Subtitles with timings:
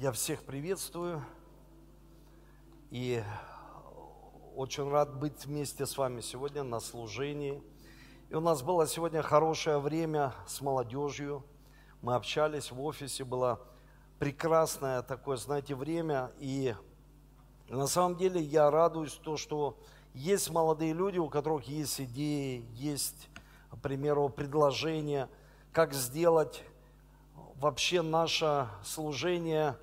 [0.00, 1.24] Я всех приветствую
[2.92, 3.20] и
[4.54, 7.60] очень рад быть вместе с вами сегодня на служении.
[8.28, 11.44] И у нас было сегодня хорошее время с молодежью.
[12.00, 13.60] Мы общались в офисе, было
[14.20, 16.30] прекрасное такое, знаете, время.
[16.38, 16.76] И
[17.68, 19.76] на самом деле я радуюсь то, что
[20.14, 23.28] есть молодые люди, у которых есть идеи, есть,
[23.68, 25.28] к примеру, предложения,
[25.72, 26.62] как сделать
[27.56, 29.76] вообще наше служение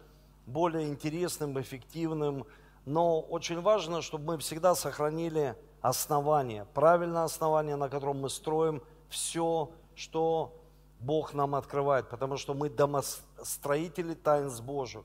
[0.45, 2.45] более интересным, эффективным.
[2.85, 9.71] Но очень важно, чтобы мы всегда сохранили основание, правильное основание, на котором мы строим все,
[9.95, 10.55] что
[10.99, 15.03] Бог нам открывает, потому что мы домостроители таинств Божьих.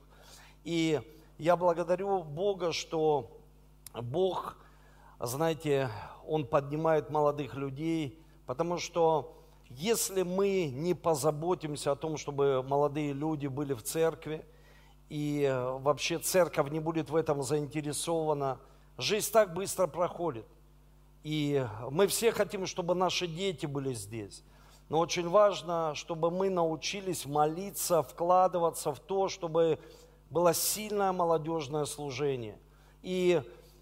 [0.63, 1.01] И
[1.37, 3.39] я благодарю Бога, что
[3.93, 4.57] Бог,
[5.19, 5.89] знаете,
[6.27, 9.37] Он поднимает молодых людей, потому что
[9.69, 14.45] если мы не позаботимся о том, чтобы молодые люди были в церкви,
[15.11, 18.59] и э, вообще церковь не будет в этом заинтересована,
[18.97, 20.45] жизнь так быстро проходит.
[21.23, 24.41] И мы все хотим, чтобы наши дети были здесь.
[24.87, 29.79] Но очень важно, чтобы мы научились молиться, вкладываться в то, чтобы
[30.29, 32.57] было сильное молодежное служение.
[33.01, 33.41] И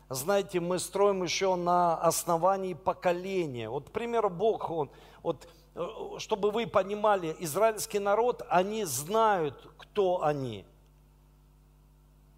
[0.10, 3.70] знаете, мы строим еще на основании поколения.
[3.70, 4.90] Вот, к примеру, Бог, он,
[5.22, 5.48] вот
[5.80, 5.88] Э,
[6.18, 10.66] чтобы вы понимали, израильский народ, они знают, кто они.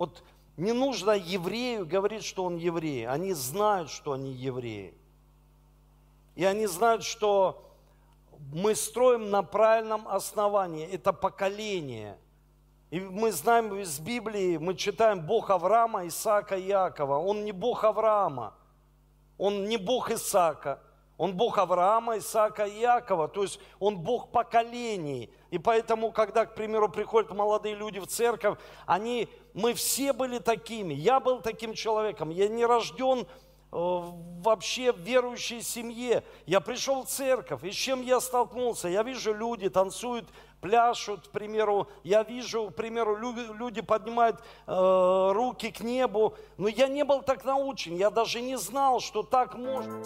[0.02, 0.24] Вот
[0.58, 3.08] не нужно еврею говорить, что он еврей.
[3.08, 4.96] Они знают, что они евреи.
[6.34, 7.72] И они знают, что
[8.52, 10.88] мы строим на правильном основании.
[10.88, 12.18] Это поколение.
[12.90, 17.18] И мы знаем из Библии, мы читаем Бог Авраама, Исаака Якова.
[17.18, 18.56] Он не Бог Авраама.
[19.38, 20.82] Он не Бог Исаака.
[21.22, 25.30] Он Бог Авраама, Исаака и Якова, то есть Он Бог поколений.
[25.52, 30.96] И поэтому, когда, к примеру, приходят молодые люди в церковь, они, мы все были такими.
[30.96, 32.32] Я был таким человеком.
[32.32, 33.26] Я не рожден э,
[33.72, 36.24] вообще в верующей семье.
[36.48, 38.88] Я пришел в церковь, и с чем я столкнулся?
[38.88, 40.28] Я вижу, люди танцуют,
[40.60, 41.88] пляшут, к примеру.
[42.04, 46.34] Я вижу, к примеру, люди поднимают э, руки к небу.
[46.58, 50.02] Но я не был так научен, я даже не знал, что так можно.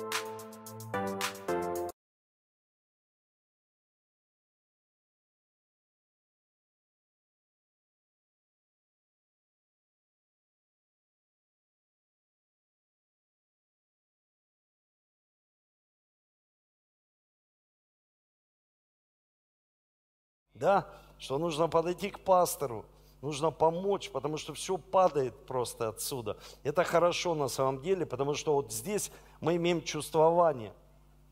[20.56, 22.86] Да, что нужно подойти к пастору,
[23.22, 26.38] нужно помочь, потому что все падает просто отсюда.
[26.64, 29.12] Это хорошо на самом деле, потому что вот здесь
[29.42, 30.74] мы имеем чувствование.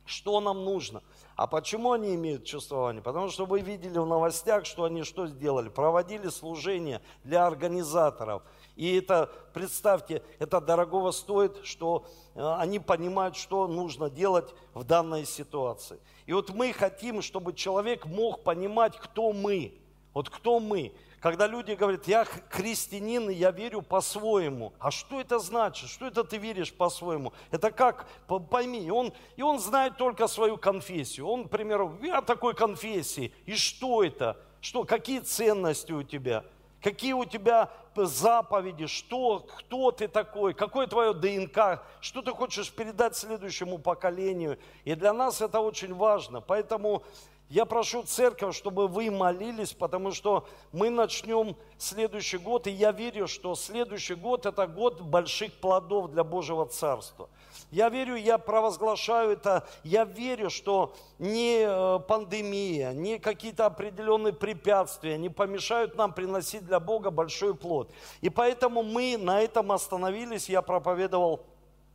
[0.06, 1.02] Что нам нужно?
[1.36, 3.02] А почему они имеют чувствование?
[3.02, 5.70] Потому что вы видели в новостях, что они что сделали?
[5.70, 8.44] Проводили служение для организаторов.
[8.76, 15.26] И это, представьте, это дорогого стоит, что э, они понимают, что нужно делать в данной
[15.26, 16.00] ситуации.
[16.26, 19.80] И вот мы хотим, чтобы человек мог понимать, кто мы.
[20.14, 20.94] Вот кто мы.
[21.20, 24.74] Когда люди говорят, я христианин, и я верю по-своему.
[24.78, 25.90] А что это значит?
[25.90, 27.32] Что это ты веришь по-своему?
[27.50, 28.08] Это как?
[28.50, 31.28] Пойми, он, и он знает только свою конфессию.
[31.28, 33.34] Он, к примеру, я такой конфессии.
[33.46, 34.36] И что это?
[34.60, 36.44] Что, какие ценности у тебя?
[36.84, 38.88] Какие у тебя заповеди?
[38.88, 40.54] Что, кто ты такой?
[40.54, 41.82] Какое твое ДНК?
[42.02, 44.60] Что ты хочешь передать следующему поколению?
[44.84, 46.42] И для нас это очень важно.
[46.42, 47.04] Поэтому
[47.48, 53.28] я прошу церковь, чтобы вы молились, потому что мы начнем следующий год, и я верю,
[53.28, 57.30] что следующий год– это год больших плодов для Божьего Царства.
[57.72, 65.18] Я верю, я провозглашаю это, я верю, что не э, пандемия, не какие-то определенные препятствия
[65.18, 67.92] не помешают нам приносить для Бога большой плод.
[68.22, 71.46] И поэтому мы на этом остановились, я проповедовал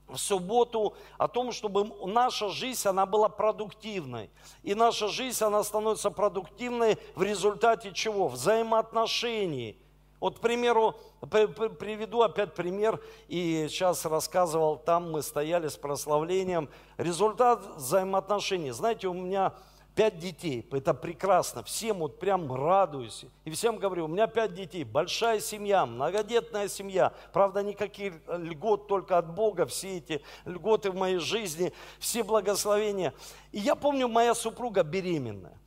[0.09, 4.31] в субботу о том, чтобы наша жизнь, она была продуктивной.
[4.63, 8.29] И наша жизнь, она становится продуктивной в результате чего?
[8.29, 9.79] Взаимоотношений.
[10.21, 16.69] Вот, к примеру, приведу опять пример, и сейчас рассказывал, там мы стояли с прославлением.
[16.97, 18.73] Результат взаимоотношений.
[18.73, 19.55] Знаете, у меня
[19.99, 23.25] Пять детей, это прекрасно, всем вот прям радуюсь.
[23.45, 27.13] И всем говорю, у меня пять детей, большая семья, многодетная семья.
[27.33, 33.13] Правда, никаких льгот только от Бога, все эти льготы в моей жизни, все благословения.
[33.51, 35.59] И я помню, моя супруга беременная.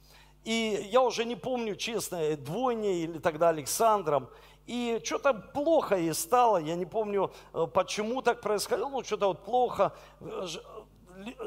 [0.43, 4.29] И я уже не помню, честно, двойней или тогда Александром.
[4.67, 9.43] И что-то плохо ей стало, я не помню, э, почему так происходило, ну что-то вот
[9.43, 9.93] плохо.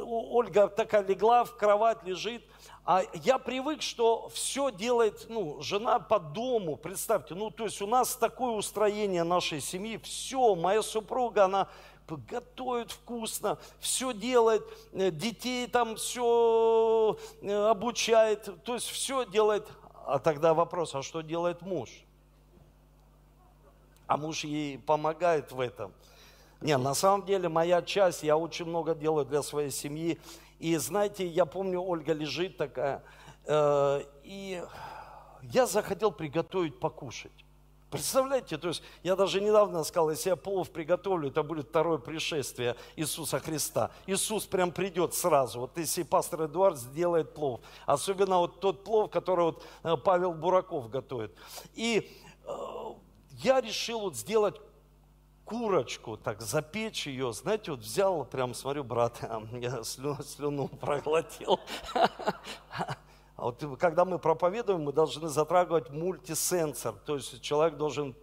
[0.05, 2.45] Ольга такая легла в кровать, лежит,
[2.85, 7.87] А я привык, что все делает, ну, жена по дому, представьте, ну, то есть у
[7.87, 11.69] нас такое устроение нашей семьи, все, моя супруга, она
[12.09, 14.63] готовит вкусно, все делает,
[14.93, 19.67] э, детей там все э, обучает, то есть все делает.
[20.07, 21.91] А тогда вопрос, а что делает муж?
[24.07, 25.93] А муж ей помогает в этом.
[26.61, 30.21] Не, на самом деле моя часть, я очень много делаю для своей семьи.
[30.59, 33.03] И знаете, я помню, Ольга лежит такая,
[33.47, 34.63] э, и
[35.43, 37.44] я захотел приготовить покушать.
[37.95, 42.75] Представляете, то есть я даже недавно сказал, если я плов приготовлю, это будет второе пришествие
[42.97, 43.93] Иисуса Христа.
[44.09, 45.61] Иисус прям придет сразу.
[45.61, 50.91] Вот если пастор Эдуард сделает плов, особенно вот тот плов, который вот э, Павел Бураков
[50.91, 51.37] готовит.
[51.75, 52.11] И
[52.45, 52.53] э,
[53.31, 54.61] я решил вот сделать
[55.45, 59.21] курочку, так запечь ее, знаете, вот взял, прям смотрю, брат,
[59.53, 61.61] я слюну, слюну проглотил.
[63.45, 68.15] А вот когда мы проповедуем, мы должны затрагивать мультисенсор, то есть человек должен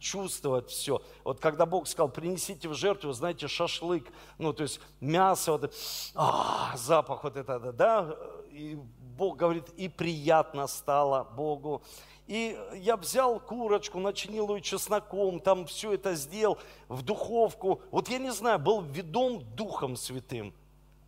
[0.00, 1.00] чувствовать все.
[1.22, 5.72] Вот когда Бог сказал, принесите в жертву, знаете, шашлык, ну, то есть мясо, вот,
[6.16, 8.16] а, запах вот это, да,
[8.50, 8.76] и
[9.16, 11.84] Бог говорит, и приятно стало Богу.
[12.26, 17.80] И я взял курочку, начинил ее чесноком, там все это сделал в духовку.
[17.92, 20.52] Вот я не знаю, был ведом Духом Святым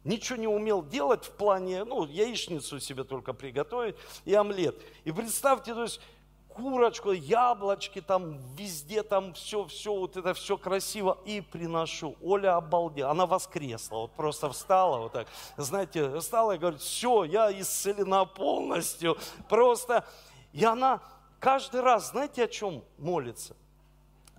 [0.06, 4.80] ничего не умел делать в плане, ну, яичницу себе только приготовить и омлет.
[5.04, 6.00] И представьте, то есть
[6.48, 11.18] курочку, яблочки там везде, там все, все, вот это все красиво.
[11.26, 12.16] И приношу.
[12.22, 13.10] Оля обалдела.
[13.10, 15.28] Она воскресла, вот просто встала вот так.
[15.56, 19.18] Знаете, встала и говорит, все, я исцелена полностью.
[19.48, 20.04] Просто.
[20.52, 21.02] И она
[21.40, 23.54] каждый раз, знаете, о чем молится?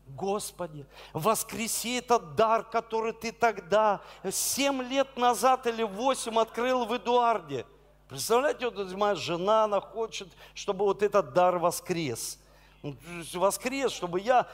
[0.09, 4.01] Господи, воскреси этот дар, который ты тогда,
[4.31, 7.65] семь лет назад или восемь открыл в Эдуарде.
[8.07, 12.39] Представляете, вот моя жена, она хочет, чтобы вот этот дар воскрес.
[12.81, 12.95] Ну,
[13.33, 14.47] воскрес, чтобы я...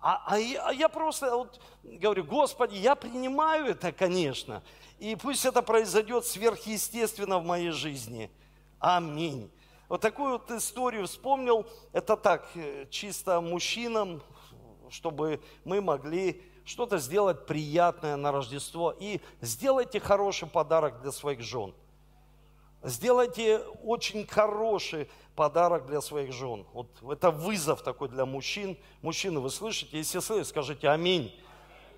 [0.00, 4.62] А, а, я, а я просто вот говорю, Господи, я принимаю это, конечно,
[4.98, 8.30] и пусть это произойдет сверхъестественно в моей жизни.
[8.78, 9.50] Аминь.
[9.90, 14.22] Вот такую вот историю вспомнил, это так, э, чисто мужчинам,
[14.90, 18.94] чтобы мы могли что-то сделать приятное на Рождество.
[18.98, 21.74] И сделайте хороший подарок для своих жен.
[22.82, 26.64] Сделайте очень хороший подарок для своих жен.
[26.72, 28.76] Вот это вызов такой для мужчин.
[29.02, 29.98] Мужчины, вы слышите?
[29.98, 31.34] Если слышите, скажите аминь.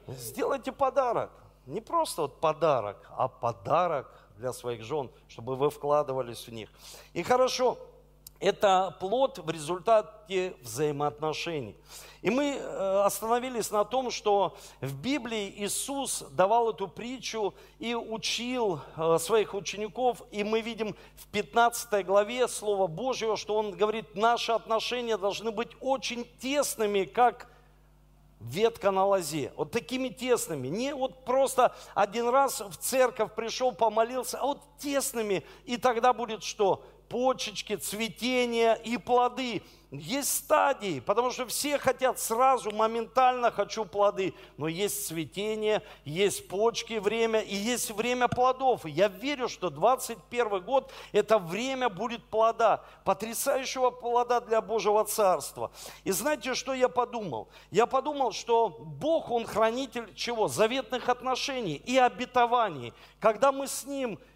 [0.09, 1.31] Сделайте подарок.
[1.67, 6.69] Не просто вот подарок, а подарок для своих жен, чтобы вы вкладывались в них.
[7.13, 7.79] И хорошо,
[8.43, 11.77] это плод в результате взаимоотношений.
[12.23, 18.81] И мы э, остановились на том, что в Библии Иисус давал эту притчу и учил
[18.97, 20.23] э, своих учеников.
[20.33, 25.71] И мы видим в 15 главе Слова Божьего, что Он говорит, наши отношения должны быть
[25.81, 27.49] очень тесными, как
[28.41, 29.53] ветка на лозе.
[29.57, 30.69] Вот такими тесными.
[30.69, 35.45] Не вот просто один раз в церковь пришел, помолился, а вот тесными.
[35.65, 36.85] И тогда будет что?
[37.13, 39.63] Почечки, цветение и плоды.
[39.91, 44.33] Есть стадии, потому что все хотят сразу, моментально хочу плоды.
[44.57, 48.87] Но есть цветение, есть почки время и есть время плодов.
[48.87, 55.71] Я верю, что 21 год– это время будет плода, потрясающего плода для Божьего Царства.
[56.05, 57.49] И знаете, что я подумал?
[57.71, 60.49] Я подумал, что Бог, Он хранитель чего?
[60.49, 62.95] Заветных отношений и обетований.
[63.21, 64.19] Когда мы с Ним–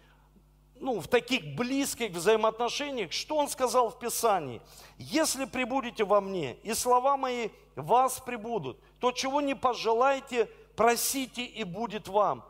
[0.79, 4.61] ну, в таких близких взаимоотношениях, что он сказал в Писании?
[4.97, 11.63] «Если прибудете во мне, и слова мои вас прибудут, то чего не пожелаете, просите, и
[11.63, 12.43] будет вам».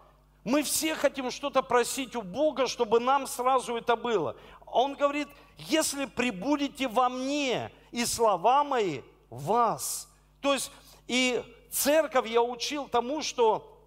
[0.43, 4.37] Мы все хотим что-то просить у Бога, чтобы нам сразу это было.
[4.65, 10.07] Он говорит, если прибудете во мне, и слова мои вас.
[10.39, 10.71] То есть,
[11.07, 13.77] и церковь я учил тому, что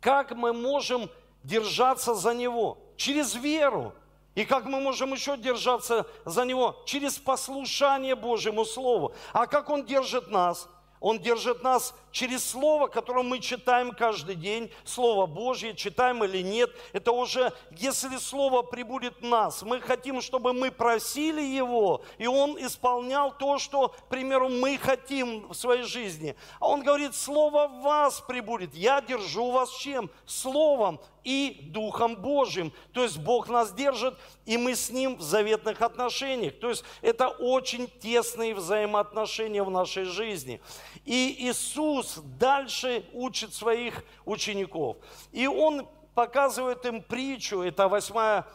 [0.00, 1.08] как мы можем
[1.42, 3.94] держаться за Него– через веру.
[4.34, 6.76] И как мы можем еще держаться за Него?
[6.84, 9.14] Через послушание Божьему Слову.
[9.32, 10.68] А как Он держит нас?
[11.00, 16.70] Он держит нас через Слово, которое мы читаем каждый день, Слово Божье, читаем или нет.
[16.92, 22.54] Это уже, если Слово прибудет в нас, мы хотим, чтобы мы просили Его, и Он
[22.62, 26.36] исполнял то, что, к примеру, мы хотим в своей жизни.
[26.60, 28.74] А Он говорит, Слово в вас прибудет.
[28.74, 30.10] Я держу вас чем?
[30.26, 32.72] Словом и Духом Божьим.
[32.92, 36.58] То есть Бог нас держит, и мы с Ним в заветных отношениях.
[36.60, 40.60] То есть это очень тесные взаимоотношения в нашей жизни.
[41.04, 44.96] И Иисус дальше учит своих учеников.
[45.32, 48.46] И Он показывает им притчу, это восьмая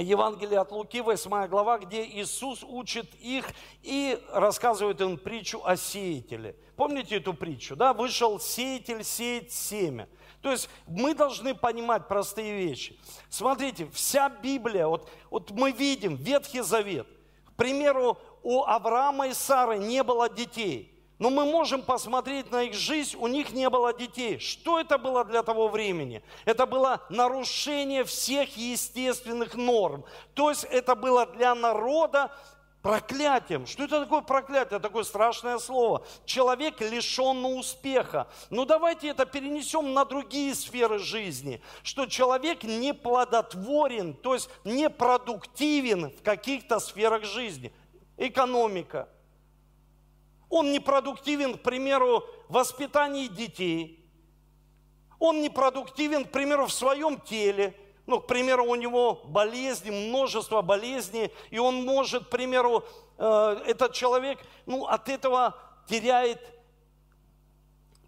[0.00, 3.50] Евангелие от Луки, 8 глава, где Иисус учит их
[3.82, 6.56] и рассказывает им притчу о сеятеле.
[6.76, 7.76] Помните эту притчу?
[7.76, 7.92] Да?
[7.92, 10.08] Вышел сеятель сеять семя.
[10.42, 12.98] То есть мы должны понимать простые вещи.
[13.30, 17.06] Смотрите, вся Библия, вот, вот мы видим Ветхий Завет.
[17.46, 20.88] К примеру, у Авраама и Сары не было детей.
[21.20, 24.40] Но мы можем посмотреть на их жизнь, у них не было детей.
[24.40, 26.20] Что это было для того времени?
[26.44, 30.04] Это было нарушение всех естественных норм.
[30.34, 32.32] То есть это было для народа
[32.82, 33.66] проклятием.
[33.66, 34.80] Что это такое проклятие?
[34.80, 36.04] Такое страшное слово.
[36.24, 38.28] Человек лишенный успеха.
[38.50, 41.62] Ну давайте это перенесем на другие сферы жизни.
[41.82, 47.72] Что человек не плодотворен, то есть не продуктивен в каких-то сферах жизни.
[48.16, 49.08] Экономика,
[50.50, 54.04] он не продуктивен, к примеру, в воспитании детей.
[55.18, 57.74] Он не продуктивен, к примеру, в своем теле.
[58.06, 62.84] Ну, к примеру, у него болезни, множество болезней, и он может, к примеру,
[63.16, 65.56] э, этот человек, ну, от этого
[65.86, 66.40] теряет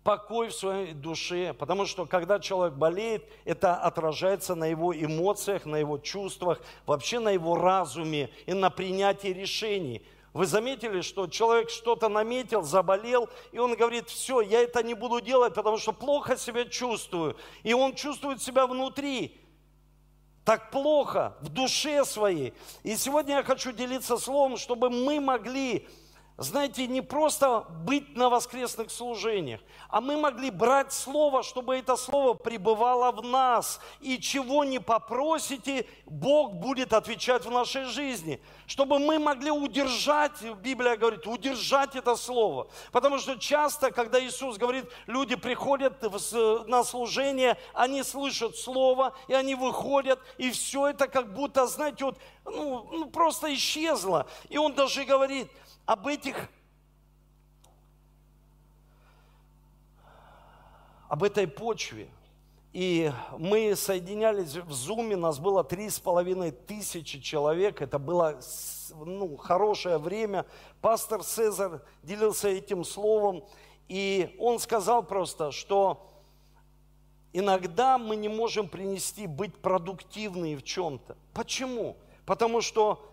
[0.03, 5.77] покой в своей душе, потому что когда человек болеет, это отражается на его эмоциях, на
[5.77, 10.05] его чувствах, вообще на его разуме и на принятии решений.
[10.35, 15.21] Вы заметили, что человек что-то наметил, заболел, и он говорит, все, я это не буду
[15.21, 17.37] делать, потому что плохо себя чувствую.
[17.63, 19.41] И он чувствует себя внутри
[20.45, 22.53] так плохо, в душе своей.
[22.83, 25.89] И сегодня я хочу делиться словом, чтобы мы могли
[26.37, 32.35] знаете, не просто быть на воскресных служениях, а мы могли брать Слово, чтобы это Слово
[32.35, 33.81] пребывало в нас.
[34.01, 38.43] И чего не попросите, Бог будет отвечать в нашей жизни.
[38.67, 42.67] Чтобы мы могли удержать, Библия говорит, удержать это Слово.
[42.91, 46.03] Потому что часто, когда Иисус говорит, люди приходят
[46.67, 52.19] на служение, они слышат Слово, и они выходят, и все это как будто, знаете, вот,
[52.45, 54.27] ну, ну просто исчезло.
[54.49, 55.49] И Он даже говорит–
[55.87, 56.49] об этих,
[61.09, 62.09] об этой почве.
[62.73, 67.81] И мы соединялись в Зуме, нас было три с половиной тысячи человек.
[67.81, 68.41] Это было
[68.91, 70.45] ну, хорошее время.
[70.81, 73.45] Пастор Цезарь делился этим словом.
[73.89, 76.11] И он сказал просто, что
[77.33, 81.17] иногда мы не можем принести быть продуктивными в чем-то.
[81.33, 81.97] Почему?
[82.27, 83.09] Потому что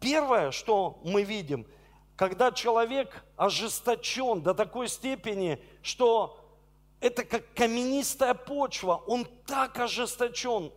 [0.00, 1.64] первое, что мы видим–
[2.18, 6.36] когда человек ожесточен до такой степени, что
[6.98, 10.72] это как каменистая почва, он так ожесточен.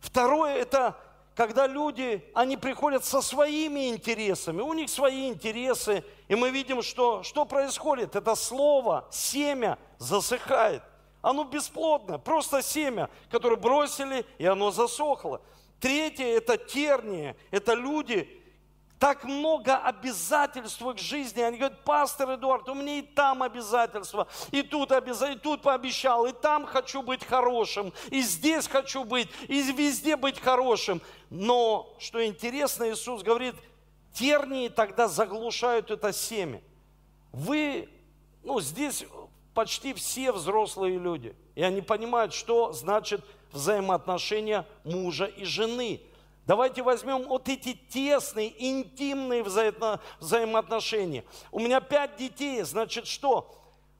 [0.00, 0.96] Второе– это
[1.36, 7.22] когда люди, они приходят со своими интересами, у них свои интересы, и мы видим, что,
[7.22, 8.16] что происходит.
[8.16, 10.82] Это слово, семя засыхает.
[11.22, 15.40] Оно бесплодно, просто семя, которое бросили, и оно засохло.
[15.78, 18.43] Третье– это тернии, это люди,
[19.04, 21.42] так много обязательств в их жизни.
[21.42, 26.24] Они говорят, пастор Эдуард, у меня и там обязательства, и тут обязательства, и тут пообещал,
[26.24, 31.02] и там хочу быть хорошим, и здесь хочу быть, и везде быть хорошим.
[31.28, 33.54] Но, что интересно, Иисус говорит,
[34.14, 36.62] тернии тогда заглушают это семя.
[37.30, 37.90] Вы,
[38.42, 39.04] ну, здесь
[39.52, 46.00] почти все взрослые люди, и они понимают, что значит взаимоотношения мужа и жены–
[46.46, 51.24] Давайте возьмем вот эти тесные, интимные взаимо взаимоотношения.
[51.50, 53.50] У меня пять детей, значит что?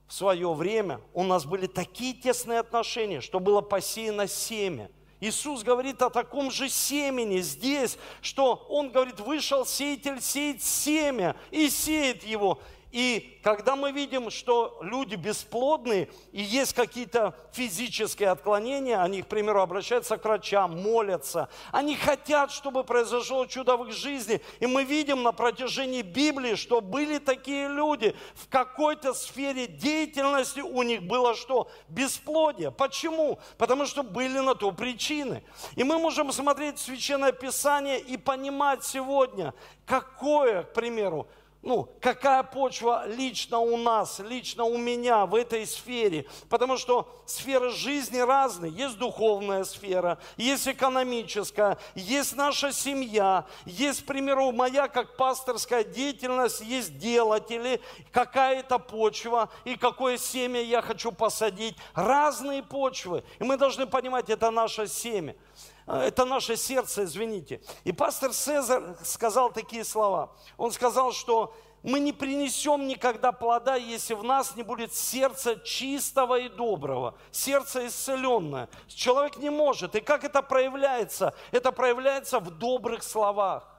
[0.06, 4.90] В свое время у нас были такие тесные отношения, что было посеяно семя.
[5.20, 11.70] Иисус говорит о таком же семени здесь, что Он говорит, вышел сеятель сеять семя и
[11.70, 12.60] сеет его.
[12.94, 19.62] И когда мы видим, что люди бесплодные и есть какие-то физические отклонения, они, к примеру,
[19.62, 24.40] обращаются к врачам, молятся, они хотят, чтобы произошло чудо в их жизни.
[24.60, 30.84] И мы видим на протяжении Библии, что были такие люди, в какой-то сфере деятельности у
[30.84, 31.68] них было что?
[31.88, 32.70] Бесплодие.
[32.70, 33.40] Почему?
[33.58, 35.42] Потому что были на то причины.
[35.74, 39.52] И мы можем смотреть Священное Писание и понимать сегодня,
[39.84, 41.26] какое, к примеру,
[41.64, 46.26] ну, какая почва лично у нас, лично у меня в этой сфере.
[46.50, 48.70] Потому что сферы жизни разные.
[48.70, 56.60] Есть духовная сфера, есть экономическая, есть наша семья, есть, к примеру, моя как пасторская деятельность,
[56.60, 57.80] есть делатели,
[58.12, 61.76] какая-то почва и какое семя я хочу посадить.
[61.94, 63.24] Разные почвы.
[63.38, 65.34] И мы должны понимать, это наше семя.
[65.86, 67.60] А, это наше сердце, извините.
[67.84, 70.32] И пастор Цезарь сказал такие слова.
[70.56, 76.38] Он сказал, что мы не принесем никогда плода, если в нас не будет сердца чистого
[76.38, 78.70] и доброго, сердце исцеленное.
[78.88, 79.94] Человек не может.
[79.94, 81.34] И как это проявляется?
[81.52, 83.73] Это проявляется в добрых словах.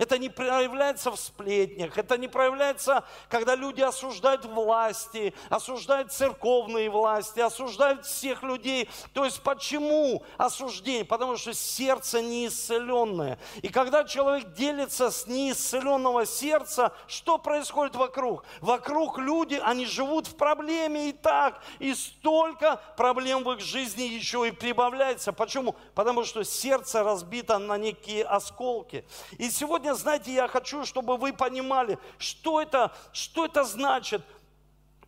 [0.00, 7.40] Это не проявляется в сплетнях, это не проявляется, когда люди осуждают власти, осуждают церковные власти,
[7.40, 8.88] осуждают всех людей.
[9.12, 11.04] То есть почему осуждение?
[11.04, 13.38] Потому что сердце неисцеленное.
[13.60, 18.46] И когда человек делится с неисцеленного сердца, что происходит вокруг?
[18.62, 24.48] Вокруг люди, они живут в проблеме и так, и столько проблем в их жизни еще
[24.48, 25.34] и прибавляется.
[25.34, 25.76] Почему?
[25.94, 29.04] Потому что сердце разбито на некие осколки.
[29.36, 34.22] И сегодня сегодня, знаете, я хочу, чтобы вы понимали, что это, что это значит–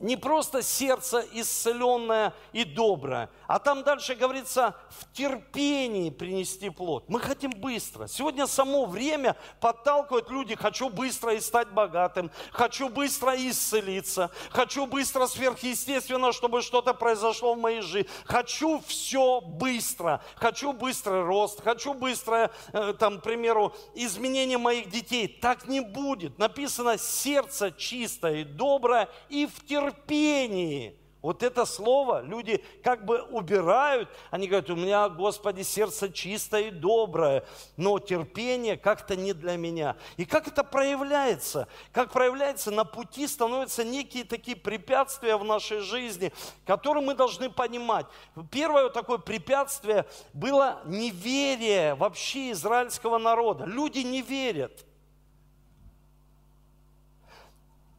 [0.03, 7.05] не просто сердце исцеленное и доброе, а там дальше говорится в терпении принести плод.
[7.09, 8.09] Мы хотим быстро.
[8.09, 15.27] Сегодня само время подталкивает люди, хочу быстро и стать богатым, хочу быстро исцелиться, хочу быстро
[15.27, 18.11] сверхъестественно, чтобы что-то произошло в моей жизни.
[18.25, 25.29] Хочу все быстро, хочу быстрый рост, хочу быстрое, э, там, к примеру, изменение моих детей.
[25.29, 26.39] Так не будет.
[26.39, 30.99] Написано сердце чистое и доброе и в терпении терпении.
[31.21, 34.09] Вот это слово люди как бы убирают.
[34.33, 37.45] Они говорят, у меня, Господи, сердце чистое и доброе,
[37.77, 39.97] но терпение как-то не для меня.
[40.17, 41.69] И как это проявляется?
[41.93, 42.73] Как проявляется?
[42.73, 46.33] На пути становятся некие такие препятствия в нашей жизни,
[46.67, 48.07] которые мы должны понимать.
[48.51, 53.65] Первое такое препятствие было неверие вообще израильского народа.
[53.65, 54.85] Люди не верят.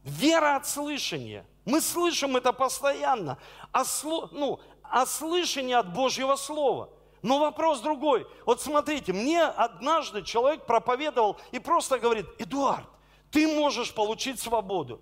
[0.02, 3.38] Вера от слышания– мы слышим это постоянно,
[3.72, 3.84] а,
[4.32, 6.90] ну, а слышание от Божьего Слова.
[7.22, 8.26] Но вопрос другой.
[8.44, 12.86] Вот смотрите, мне однажды человек проповедовал и просто говорит, Эдуард,
[13.30, 15.00] ты можешь получить свободу.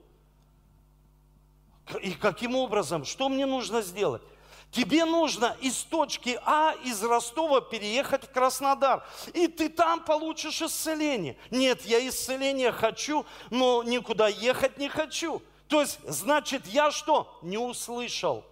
[2.01, 3.05] И каким образом?
[3.05, 4.23] Что мне нужно сделать?
[4.71, 9.05] Тебе нужно из точки А, из Ростова переехать в Краснодар.
[9.35, 11.37] И ты там получишь исцеление.
[11.51, 15.43] Нет, я исцеление хочу, но никуда ехать не хочу.
[15.73, 17.39] То есть, значит, я что?
[17.41, 18.45] Не услышал.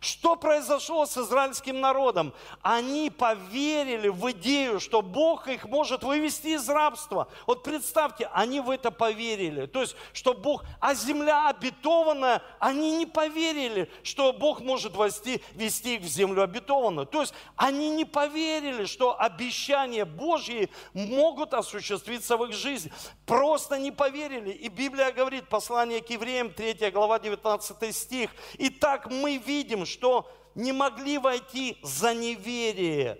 [0.00, 2.32] Что произошло с израильским народом?
[2.62, 7.28] Они поверили в идею, что Бог их может вывести из рабства.
[7.46, 9.66] Вот представьте, они в это поверили.
[9.66, 15.96] То есть, что Бог, а земля обетованная, они не поверили, что Бог может вести, вести
[15.96, 17.06] их в землю обетованную.
[17.06, 22.92] То есть, они не поверили, что обещания Божьи могут осуществиться в их жизни.
[23.26, 24.50] Просто не поверили.
[24.50, 28.30] И Библия говорит, послание к евреям, 3 глава, 19 стих.
[28.58, 33.18] Итак, мы видим, что не могли войти за неверие.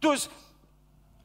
[0.00, 0.30] То есть,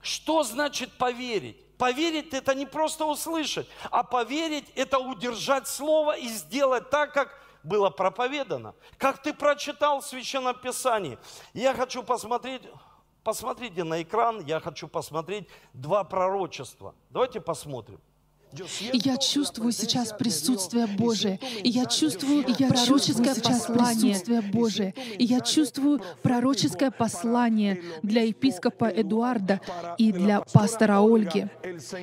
[0.02, 1.60] что значит поверить?
[1.78, 7.90] Поверить– это не просто услышать, а поверить– это удержать слово и сделать так, как было
[7.90, 8.76] проповедано.
[8.98, 11.18] Как ты прочитал в Священном Писании.
[11.54, 12.62] Я хочу посмотреть,
[13.24, 16.94] посмотрите на экран, я хочу посмотреть два пророчества.
[17.10, 18.00] Давайте посмотрим.
[18.92, 21.40] И я чувствую сейчас присутствие Божие.
[21.64, 24.14] И я чувствую я пророческое послание.
[24.14, 24.94] Присутствие Божие.
[25.18, 29.62] И я чувствую пророческое послание для епископа Эдуарда
[29.98, 31.48] и для пастора Ольги.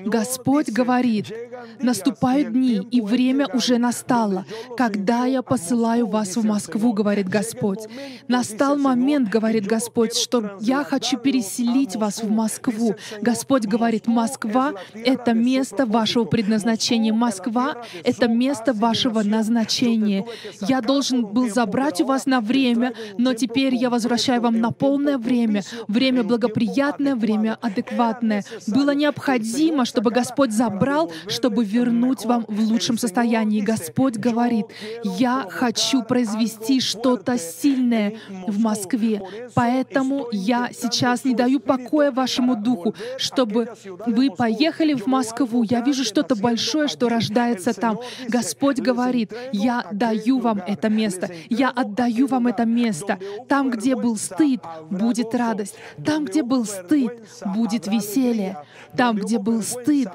[0.05, 1.33] Господь говорит,
[1.81, 4.45] наступают дни, и время уже настало,
[4.77, 7.87] когда я посылаю вас в Москву, говорит Господь.
[8.29, 12.95] Настал момент, говорит Господь, что я хочу переселить вас в Москву.
[13.21, 17.13] Господь говорит, Москва— это место вашего предназначение.
[17.13, 20.25] Москва— это место вашего назначения.
[20.67, 25.19] Я должен был забрать у вас на время, но теперь я возвращаю вам на полное
[25.19, 25.63] время.
[25.87, 28.43] Время благоприятное, время адекватное.
[28.67, 33.61] Было необходимо, чтобы Господь забрал, чтобы вернуть вам в лучшем состоянии.
[33.61, 34.67] Господь говорит,
[35.05, 38.15] я хочу произвести что-то сильное
[38.47, 39.21] в Москве.
[39.55, 43.69] Поэтому я сейчас не даю покоя вашему духу, чтобы
[44.07, 45.65] вы поехали в Москву.
[45.65, 47.99] Я вижу что что-то большое, что рождается там.
[48.29, 53.19] Господь говорит, я даю вам это место, я отдаю вам это место.
[53.49, 55.75] Там, где был стыд, будет радость.
[56.05, 57.13] Там, где был стыд,
[57.45, 58.59] будет веселье.
[58.97, 60.09] Там, где был стыд,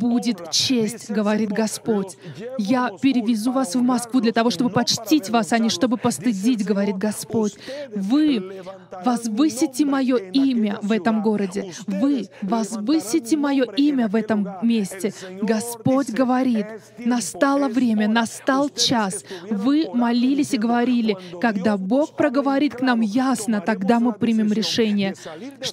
[0.00, 2.16] будет честь, говорит Господь.
[2.58, 6.96] Я перевезу вас в Москву для того, чтобы почтить вас, а не чтобы постыдить, говорит
[6.96, 7.54] Господь.
[7.94, 8.62] Вы
[9.04, 11.72] возвысите мое имя в этом городе.
[11.86, 15.12] Вы возвысите мое имя в этом месте.
[15.42, 16.66] Господь Господь говорит,
[16.98, 19.24] настало время, настал час.
[19.50, 25.14] Вы молились и говорили, когда Бог проговорит к нам ясно, тогда мы примем решение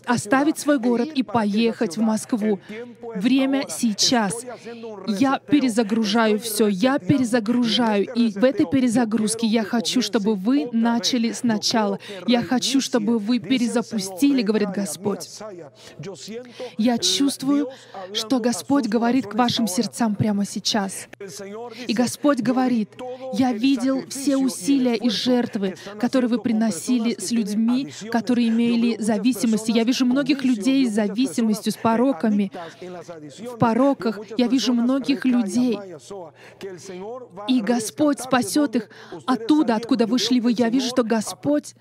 [0.06, 2.60] оставить свой город и поехать в Москву.
[3.16, 4.34] Время сейчас.
[5.08, 8.06] Я перезагружаю все, я перезагружаю.
[8.16, 12.00] И в этой перезагрузке я хочу, чтобы вы начали сначала.
[12.26, 15.30] Я хочу, чтобы вы перезапустили, говорит Господь.
[16.78, 17.70] Я чувствую,
[18.14, 21.08] что Господь говорит к вашим сердцам прямо сейчас.
[21.88, 22.90] И Господь говорит,
[23.34, 29.72] я видел все усилия и жертвы, которые вы приносили с людьми, которые имели зависимости.
[29.72, 32.52] Я вижу многих людей с зависимостью, с пороками.
[32.82, 35.78] В пороках я вижу многих людей.
[37.48, 38.90] И Господь спасет их
[39.26, 40.54] оттуда, откуда вышли вы.
[40.58, 41.76] Я вижу, что Господь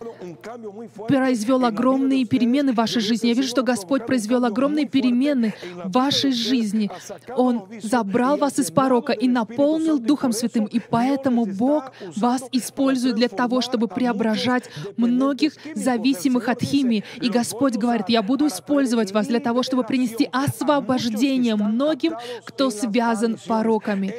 [1.08, 3.28] произвел огромные перемены в вашей жизни.
[3.28, 6.90] Я вижу, что Господь произвел огромные перемены в вашей жизни.
[7.36, 10.64] Он забрал вас из порока и наполнил Духом Святым.
[10.66, 14.64] И поэтому Бог вас использует для того, чтобы преображать
[14.96, 17.04] многих зависимых от химии.
[17.20, 23.38] И Господь говорит, я буду использовать вас для того, чтобы принести освобождение многим, кто связан
[23.46, 24.14] пороками.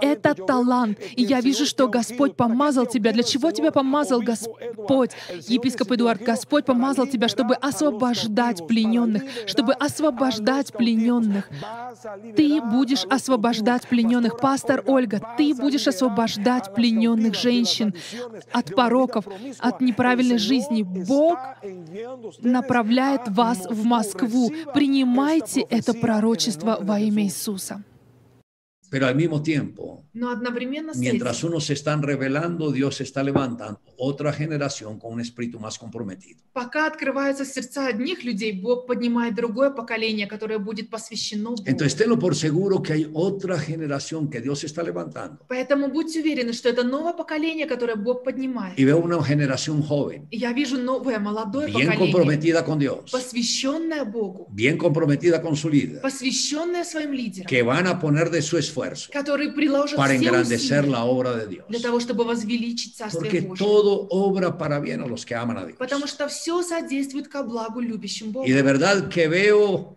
[0.00, 0.98] Это талант.
[1.16, 3.12] И я вижу, что Господь помазал тебя.
[3.12, 5.10] Для чего тебя помазал Господь?
[5.46, 11.48] Епископ Эдуард, Господь помазал тебя, чтобы освобождать плененных, чтобы освобождать плененных.
[12.36, 14.38] Ты будешь освобождать плененных.
[14.38, 17.94] Пастор Ольга, ты будешь освобождать плененных женщин
[18.52, 19.26] от пороков,
[19.58, 20.82] от неправильной жизни.
[20.82, 21.38] Бог
[22.40, 24.50] направляет вас в Москву.
[24.74, 27.82] Принимайте это пророчество во имя Иисуса.
[28.90, 33.22] Pero al mismo tiempo, Но одновременно с mientras этим, unos se están revelando, Dios está
[33.22, 36.40] levantando otra generación con un espíritu más comprometido.
[36.52, 41.62] пока открываются сердца одних людей, Бог поднимает другое поколение, которое будет посвящено Богу.
[41.66, 45.38] Entonces, tenlo por seguro que hay otra generación que Dios está levantando.
[45.48, 48.78] Поэтому будьте уверены, что это новое поколение, которое Бог поднимает.
[48.78, 53.10] Y veo una generación joven, И я вижу новое молодое bien поколение, comprometida con Dios,
[53.10, 58.42] посвященное Богу, bien comprometida con su líder, посвященное своим лидерам, que van a poner de
[58.42, 61.64] su esfuerzo которые приложат para все engrandecer усилия la obra de Dios.
[61.68, 63.56] для того, чтобы возвеличить Porque Царствие Божие.
[63.87, 65.77] todo obra para bien a los que aman a Dios.
[65.77, 68.47] Потому что все содействует ко благу любящим Бога.
[68.47, 69.96] Y de verdad que veo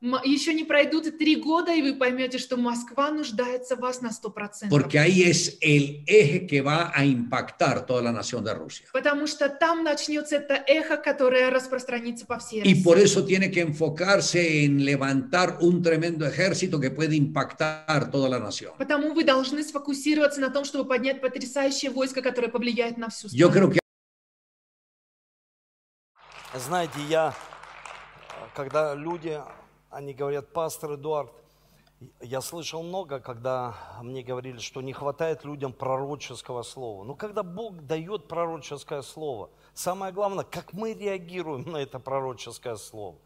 [0.00, 4.10] Еще не пройдут и три года, и вы поймете, что Москва нуждается в вас на
[4.10, 4.68] 100%.
[4.70, 8.86] Porque ahí es el eje que va a impactar toda la nación de Rusia.
[8.92, 12.84] Потому что там начнется это эхо, которое распространится по всей Y России.
[12.84, 18.38] por eso tiene que enfocarse en levantar un tremendo ejército que puede impactar toda la
[18.38, 18.74] nación.
[18.78, 23.48] Потому вы должны сфокусироваться на том, чтобы поднять потрясающее войско, которое повлияет на всю Yo
[23.50, 23.52] страну.
[23.52, 23.78] creo que
[26.56, 27.34] Знаете, я,
[28.54, 29.38] когда люди,
[29.90, 31.32] они говорят, пастор Эдуард,
[32.20, 37.04] я слышал много, когда мне говорили, что не хватает людям пророческого слова.
[37.04, 43.16] Но когда Бог дает пророческое слово, самое главное, как мы реагируем на это пророческое слово.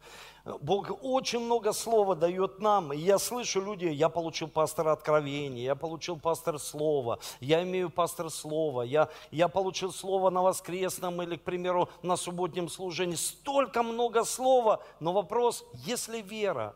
[0.45, 2.91] Бог очень много слова дает нам.
[2.91, 8.29] И я слышу люди, я получил пастора откровения, я получил пастор слова, я имею пастор
[8.29, 13.15] слова, я, я получил слово на воскресном или, к примеру, на субботнем служении.
[13.15, 16.75] Столько много слова, но вопрос, если вера,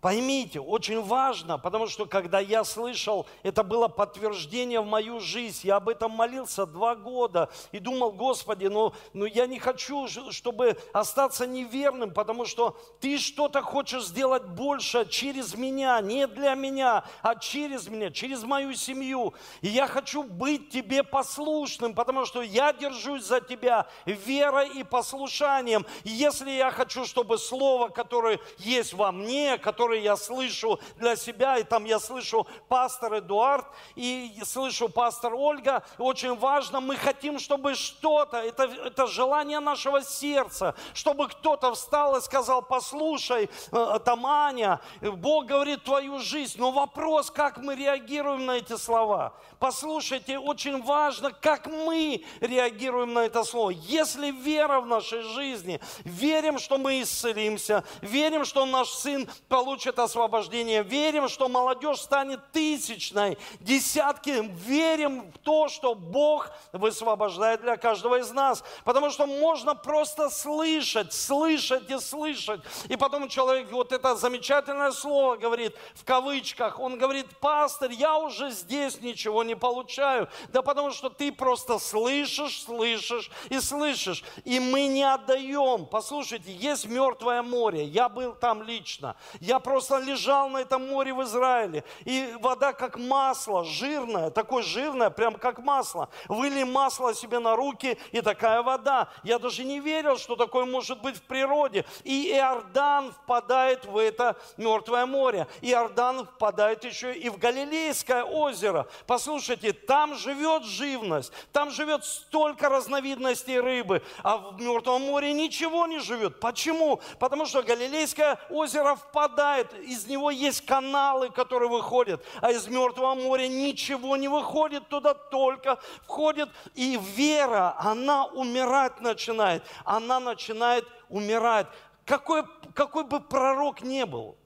[0.00, 5.66] Поймите, очень важно, потому что когда я слышал, это было подтверждение в мою жизнь.
[5.66, 10.78] Я об этом молился два года и думал, Господи, ну, ну я не хочу, чтобы
[10.94, 17.34] остаться неверным, потому что Ты что-то хочешь сделать больше через меня, не для меня, а
[17.34, 19.34] через меня, через мою семью.
[19.60, 25.84] И я хочу быть Тебе послушным, потому что я держусь за Тебя верой и послушанием.
[26.04, 31.64] Если я хочу, чтобы слово, которое есть во мне, которое я слышу для себя, и
[31.64, 38.38] там я слышу пастор Эдуард, и слышу пастор Ольга, очень важно, мы хотим, чтобы что-то,
[38.38, 45.46] это, это желание нашего сердца, чтобы кто-то встал и сказал, послушай, э, там Аня, Бог
[45.46, 49.34] говорит твою жизнь, но вопрос, как мы реагируем на эти слова.
[49.58, 53.70] Послушайте, очень важно, как мы реагируем на это слово.
[53.70, 59.98] Если вера в нашей жизни, верим, что мы исцелимся, верим, что наш сын получит получит
[59.98, 60.82] освобождение.
[60.82, 64.44] Верим, что молодежь станет тысячной, десятки.
[64.66, 68.62] Верим в то, что Бог высвобождает для каждого из нас.
[68.84, 72.60] Потому что можно просто слышать, слышать и слышать.
[72.90, 78.50] И потом человек вот это замечательное слово говорит, в кавычках, он говорит, пастор, я уже
[78.50, 80.28] здесь ничего не получаю.
[80.52, 84.24] Да потому что ты просто слышишь, слышишь и слышишь.
[84.44, 85.86] И мы не отдаем.
[85.86, 87.84] Послушайте, есть мертвое море.
[87.84, 89.16] Я был там лично.
[89.40, 91.84] Я просто лежал на этом море в Израиле.
[92.04, 96.08] И вода как масло, жирное, такое жирное, прям как масло.
[96.26, 99.08] Выли масло себе на руки, и такая вода.
[99.22, 101.84] Я даже не верил, что такое может быть в природе.
[102.02, 105.46] И Иордан впадает в это мертвое море.
[105.62, 108.88] Иордан впадает еще и в Галилейское озеро.
[109.06, 116.00] Послушайте, там живет живность, там живет столько разновидностей рыбы, а в Мертвом море ничего не
[116.00, 116.40] живет.
[116.40, 117.00] Почему?
[117.20, 123.48] Потому что Галилейское озеро впадает, из него есть каналы, которые выходят, а из Мертвого моря
[123.48, 126.48] ничего не выходит, туда только входит.
[126.74, 131.66] И вера, она умирать начинает, она начинает умирать.
[132.04, 132.44] Какой,
[132.74, 134.36] какой бы пророк не был,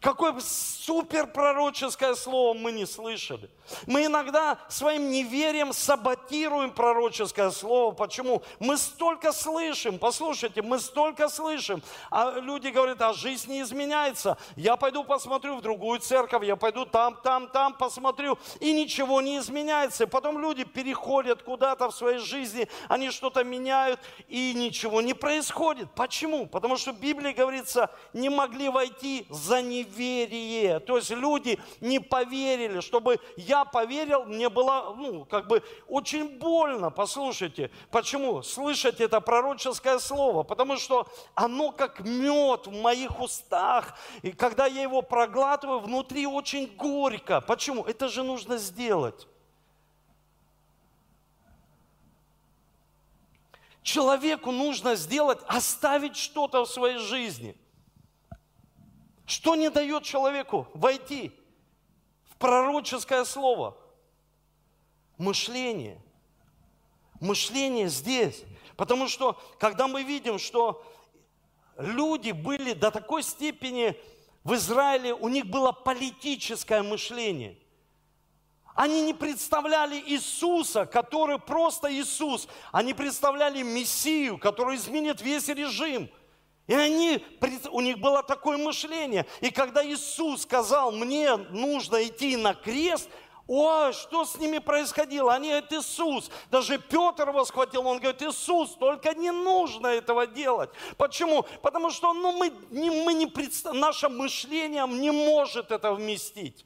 [0.00, 3.50] Какое бы суперпророческое слово мы не слышали.
[3.86, 7.92] Мы иногда своим неверием саботируем пророческое слово.
[7.92, 8.42] Почему?
[8.58, 11.82] Мы столько слышим, послушайте, мы столько слышим.
[12.10, 14.36] А люди говорят, а жизнь не изменяется.
[14.56, 18.38] Я пойду посмотрю в другую церковь, я пойду там, там, там посмотрю.
[18.58, 20.06] И ничего не изменяется.
[20.06, 25.88] Потом люди переходят куда-то в своей жизни, они что-то меняют, и ничего не происходит.
[25.94, 26.46] Почему?
[26.46, 30.80] Потому что в Библии говорится, не могли войти за неверие.
[30.80, 36.90] То есть люди не поверили, чтобы я поверил, мне было, ну, как бы очень больно,
[36.90, 37.70] послушайте.
[37.90, 38.42] Почему?
[38.42, 44.82] Слышать это пророческое слово, потому что оно как мед в моих устах, и когда я
[44.82, 47.40] его проглатываю, внутри очень горько.
[47.40, 47.84] Почему?
[47.84, 49.26] Это же нужно сделать.
[53.82, 57.56] Человеку нужно сделать, оставить что-то в своей жизни–
[59.30, 61.30] что не дает человеку войти
[62.24, 63.76] в пророческое слово?
[65.18, 66.02] Мышление.
[67.20, 68.42] Мышление здесь.
[68.76, 70.84] Потому что, когда мы видим, что
[71.78, 73.96] люди были до такой степени
[74.42, 77.56] в Израиле, у них было политическое мышление.
[78.74, 82.48] Они не представляли Иисуса, который просто Иисус.
[82.72, 86.10] Они представляли Мессию, который изменит весь режим–
[86.70, 87.20] и они,
[87.72, 89.26] у них было такое мышление.
[89.40, 93.10] И когда Иисус сказал, мне нужно идти на крест,
[93.48, 95.34] Ой, что с ними происходило?
[95.34, 96.30] Они говорят, Иисус.
[96.52, 100.70] Даже Петр его схватил, он говорит, Иисус, только не нужно этого делать.
[100.96, 101.44] Почему?
[101.60, 103.74] Потому что ну, мы, не, мы не представ...
[103.74, 106.64] наше мышление не может это вместить.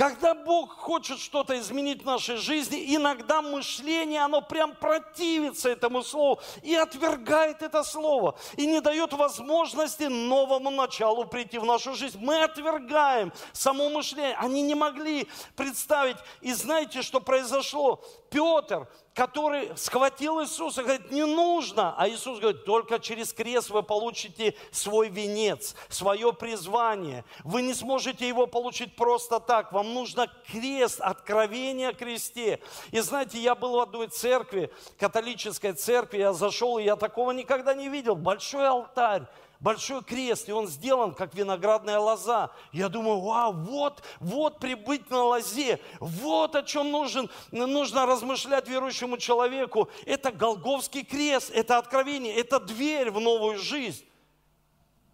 [0.00, 6.40] Когда Бог хочет что-то изменить в нашей жизни, иногда мышление, оно прям противится этому слову
[6.62, 12.18] и отвергает это слово, и не дает возможности новому началу прийти в нашу жизнь.
[12.18, 14.36] Мы отвергаем само мышление.
[14.36, 16.16] Они не могли представить.
[16.40, 18.02] И знаете, что произошло?
[18.30, 21.94] Петр, который схватил Иисуса, говорит, не нужно.
[21.98, 27.24] А Иисус говорит, только через крест вы получите свой венец, свое призвание.
[27.42, 29.72] Вы не сможете его получить просто так.
[29.72, 32.60] Вам нужно крест, откровение о кресте.
[32.92, 37.74] И знаете, я был в одной церкви, католической церкви, я зашел, и я такого никогда
[37.74, 38.14] не видел.
[38.14, 39.26] Большой алтарь,
[39.60, 42.50] большой крест, и он сделан, как виноградная лоза.
[42.72, 49.18] Я думаю, вау, вот, вот прибыть на лозе, вот о чем нужен, нужно размышлять верующему
[49.18, 49.88] человеку.
[50.06, 54.04] Это Голговский крест, это откровение, это дверь в новую жизнь.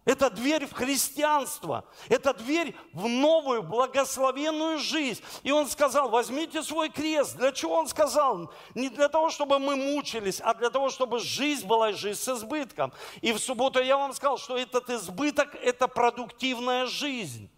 [0.07, 1.83] Это дверь в христианство.
[2.07, 5.21] Это дверь в новую благословенную жизнь.
[5.43, 7.35] И он сказал, возьмите свой крест.
[7.35, 8.49] Для чего он сказал?
[8.73, 12.93] Не для того, чтобы мы мучились, а для того, чтобы жизнь была жизнь с избытком.
[13.19, 17.49] И в субботу я вам сказал, что этот избыток– это продуктивная жизнь.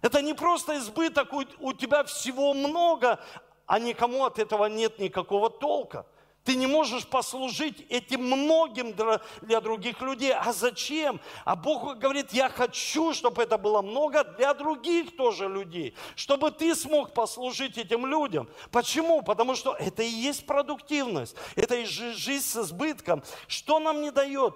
[0.00, 3.22] Это не просто избыток, у тебя всего много,
[3.66, 6.06] а никому от этого нет никакого толка.
[6.46, 8.94] Ты не можешь послужить этим многим
[9.42, 10.32] для других людей.
[10.32, 11.20] А зачем?
[11.44, 15.96] А Бог говорит, я хочу, чтобы это было много для других тоже людей.
[16.14, 18.48] Чтобы ты смог послужить этим людям.
[18.70, 19.22] Почему?
[19.22, 21.34] Потому что это и есть продуктивность.
[21.56, 23.24] Это и жизнь с избытком.
[23.48, 24.54] Что нам не дает?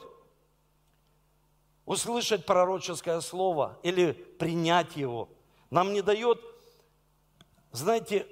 [1.87, 5.29] Услышать пророческое слово или принять его.
[5.71, 6.41] Нам не дает,
[7.73, 8.29] знаете,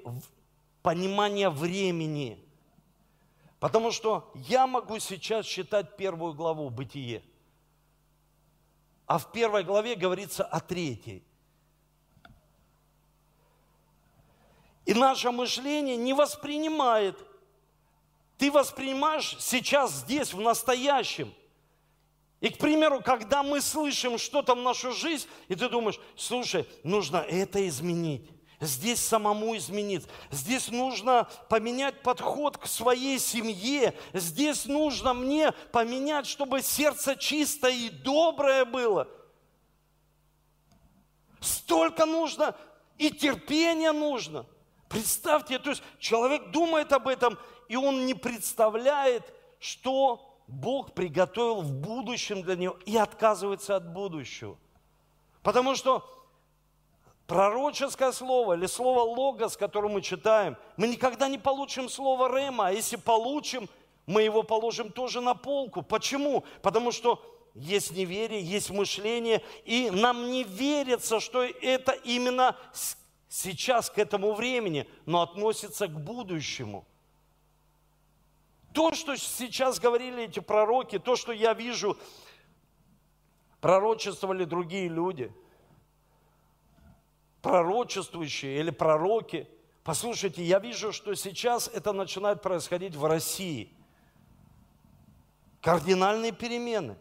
[0.81, 2.45] понимание времени–
[3.61, 7.23] Потому что я могу сейчас читать первую главу «Бытие».
[9.07, 11.25] А в первой главе говорится о третьей.
[14.85, 17.19] И наше мышление не воспринимает.
[18.37, 21.35] Ты воспринимаешь сейчас здесь, в настоящем.
[22.41, 27.17] И, к примеру, когда мы слышим что-то в нашу жизнь, и ты думаешь, слушай, нужно
[27.17, 28.31] это изменить.
[28.61, 30.09] Здесь самому измениться.
[30.33, 33.95] Здесь нужно поменять подход к своей семье.
[34.13, 39.07] Здесь нужно мне поменять, чтобы сердце чистое и доброе было.
[41.41, 42.57] Столько нужно,
[42.97, 44.45] и терпения нужно.
[44.89, 49.23] Представьте, то есть человек думает об этом, и он не представляет,
[49.61, 54.59] что Бог приготовил в будущем для него и отказывается от будущего.
[55.43, 56.18] Потому что
[57.29, 62.73] пророческое слово или слово логос, которое мы читаем, мы никогда не получим слово рема, а
[62.73, 63.69] если получим,
[64.07, 65.83] мы его положим тоже на полку.
[65.83, 66.45] Почему?
[66.63, 67.23] Потому что
[67.55, 72.57] есть неверие, есть мышление, и нам не верится, что это именно
[73.29, 76.85] сейчас, к этому времени, но относится к будущему–
[78.79, 81.97] то, что сейчас говорили эти пророки, то, что я вижу,
[83.61, 85.33] пророчествовали другие люди,
[87.43, 89.49] пророчествующие или пророки.
[89.85, 93.73] Послушайте, я вижу, что сейчас это начинает происходить в России.
[95.61, 96.97] Кардинальные перемены.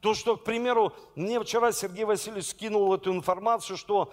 [0.00, 4.12] То, что, к примеру, мне вчера Сергей Васильевич скинул эту информацию, что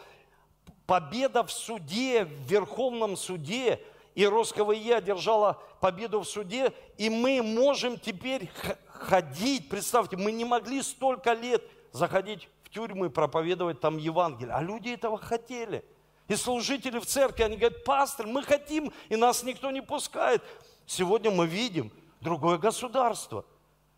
[0.88, 3.82] победа в суде, в Верховном суде–
[4.16, 8.50] и РосКВЕ одержала победу в суде, и мы можем теперь
[8.88, 11.62] ходить, представьте, мы не могли столько лет
[11.92, 15.86] заходить в тюрьмы, проповедовать там Евангелие, а люди этого хотели.
[16.28, 20.44] И служители в церкви, они говорят, пастор, мы хотим, и нас никто не пускает.
[20.88, 23.46] Сегодня мы видим другое государство.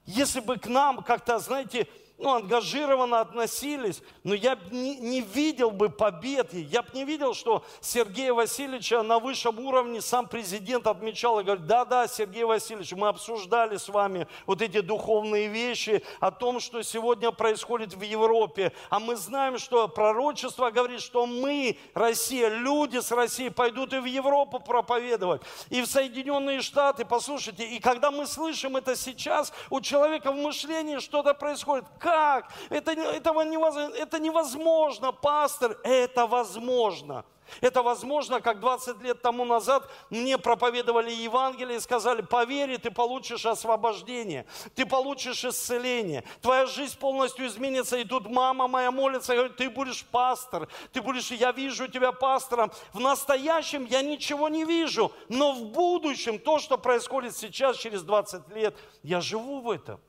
[0.06, 5.70] Если бы к нам как-то, знаете, ну, ангажированно относились, но я бы не, не видел
[5.70, 11.40] бы победы, я бы не видел, что Сергея Васильевича на высшем уровне сам президент отмечал
[11.40, 16.60] и говорит, да-да, Сергей Васильевич, мы обсуждали с вами вот эти духовные вещи о том,
[16.60, 22.98] что сегодня происходит в Европе, а мы знаем, что пророчество говорит, что мы, Россия, люди
[22.98, 28.26] с России пойдут и в Европу проповедовать, и в Соединенные Штаты, послушайте, и когда мы
[28.26, 32.52] слышим это сейчас, у человека в мышлении что-то происходит, как?
[32.70, 35.78] Это, этого невозможно, это невозможно, пастор.
[35.84, 37.26] Это возможно.
[37.62, 43.46] Это возможно, как 20 лет тому назад мне проповедовали Евангелие и сказали, поверь, ты получишь
[43.46, 47.98] освобождение, ты получишь исцеление, твоя жизнь полностью изменится.
[47.98, 52.12] И тут мама моя молится и говорит, ты будешь пастор, ты будешь, я вижу тебя
[52.12, 52.70] пастором.
[52.92, 58.50] В настоящем я ничего не вижу, но в будущем, то, что происходит сейчас, через 20
[58.50, 60.02] лет, я живу в этом.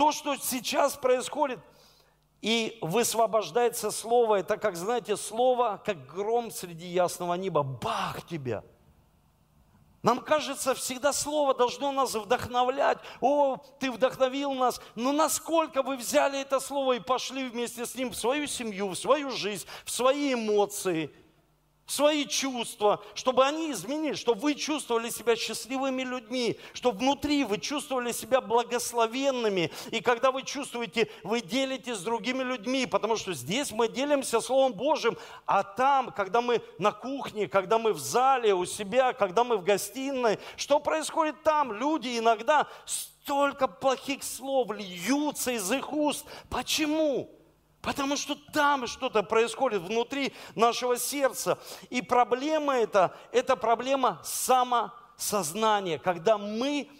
[0.00, 1.60] То, что сейчас происходит,
[2.40, 7.62] и высвобождается слово, это как, знаете, слово, как гром среди ясного неба.
[7.62, 8.64] Бах тебя!
[10.02, 12.96] Нам кажется, всегда слово должно нас вдохновлять.
[13.20, 14.80] О, ты вдохновил нас.
[14.94, 18.96] Но насколько вы взяли это слово и пошли вместе с ним в свою семью, в
[18.96, 21.14] свою жизнь, в свои эмоции–
[21.90, 28.12] свои чувства, чтобы они изменились, чтобы вы чувствовали себя счастливыми людьми, чтобы внутри вы чувствовали
[28.12, 29.72] себя благословенными.
[29.90, 34.72] И когда вы чувствуете, вы делитесь с другими людьми, потому что здесь мы делимся Словом
[34.72, 39.56] Божьим, а там, когда мы на кухне, когда мы в зале у себя, когда мы
[39.56, 41.72] в гостиной, что происходит там?
[41.72, 46.24] Люди иногда столько плохих слов льются из их уст.
[46.48, 47.39] Почему?
[47.82, 51.58] Потому что там что-то происходит внутри нашего сердца.
[51.88, 56.90] И проблема это, это проблема самосознания, когда мы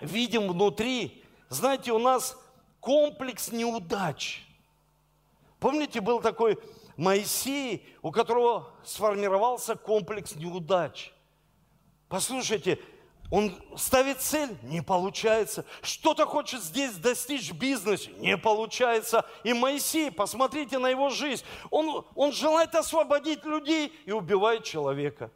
[0.00, 2.36] видим внутри, знаете, у нас
[2.80, 4.44] комплекс неудач.
[5.60, 6.58] Помните, был такой
[6.96, 11.12] Моисей, у которого сформировался комплекс неудач.
[12.08, 12.80] Послушайте,
[13.30, 15.64] он ставит цель, не получается.
[15.82, 19.24] Что-то хочет здесь достичь в бизнесе, не получается.
[19.42, 21.44] И Моисей, посмотрите на его жизнь.
[21.70, 25.30] Он, он желает освободить людей и убивает человека.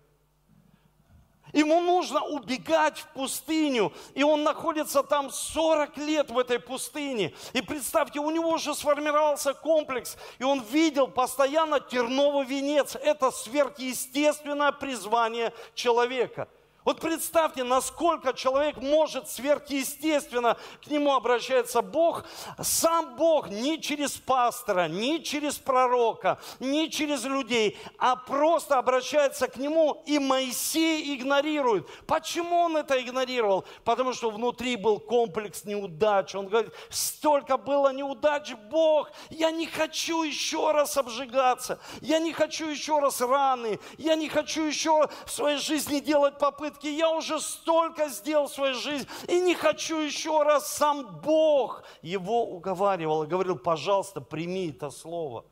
[1.52, 7.34] Ему нужно убегать в пустыню, и он находится там 40 лет в этой пустыне.
[7.52, 12.94] И представьте, у него уже сформировался комплекс, и он видел постоянно терновый венец.
[12.94, 16.46] Это сверхъестественное призвание человека–
[16.90, 22.24] Вот представьте, насколько человек может сверхъестественно к нему обращается Бог,
[22.60, 29.56] сам Бог не через пастора, не через пророка, не через людей, а просто обращается к
[29.56, 31.86] нему, и Моисей игнорирует.
[32.08, 33.64] Почему он это игнорировал?
[33.84, 36.34] Потому что внутри был комплекс неудач.
[36.34, 42.66] Он говорит, столько было неудач, Бог, я не хочу еще раз обжигаться, я не хочу
[42.66, 48.08] еще раз раны, я не хочу еще в своей жизни делать попытки, я уже столько
[48.08, 50.72] сделал в своей жизни и не хочу еще раз.
[50.72, 55.44] Сам Бог его уговаривал говорил, пожалуйста, прими это слово.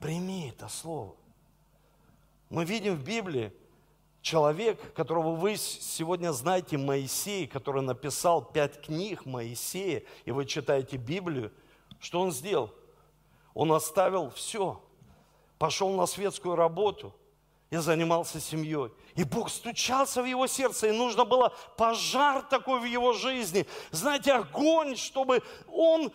[0.00, 1.16] Прими это слово.
[2.50, 3.52] Мы видим в Библии,
[4.22, 11.52] человек, которого вы сегодня знаете, Моисей, который написал пять книг Моисея, и вы читаете Библию,
[12.00, 12.72] что он сделал?
[13.54, 14.82] Он оставил все,
[15.58, 17.14] пошел на светскую работу
[17.70, 18.90] и занимался семьей.
[19.14, 23.66] И Бог стучался в его сердце, и нужно было пожар такой в его жизни.
[23.90, 26.12] Знаете, огонь, чтобы он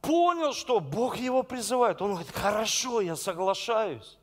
[0.00, 2.02] понял, что Бог его призывает.
[2.02, 4.18] Он говорит, хорошо, я соглашаюсь.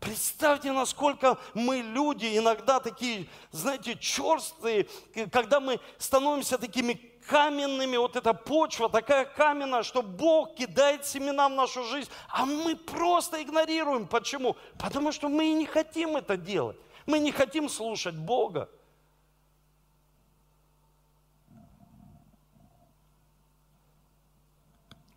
[0.00, 4.86] Представьте, насколько мы люди иногда такие, знаете, черстые,
[5.32, 11.52] когда мы становимся такими каменными, вот эта почва такая каменная, что Бог кидает семена в
[11.52, 14.06] нашу жизнь, а мы просто игнорируем.
[14.06, 14.56] Почему?
[14.78, 16.76] Потому что мы и не хотим это делать.
[17.06, 18.68] Мы не хотим слушать Бога.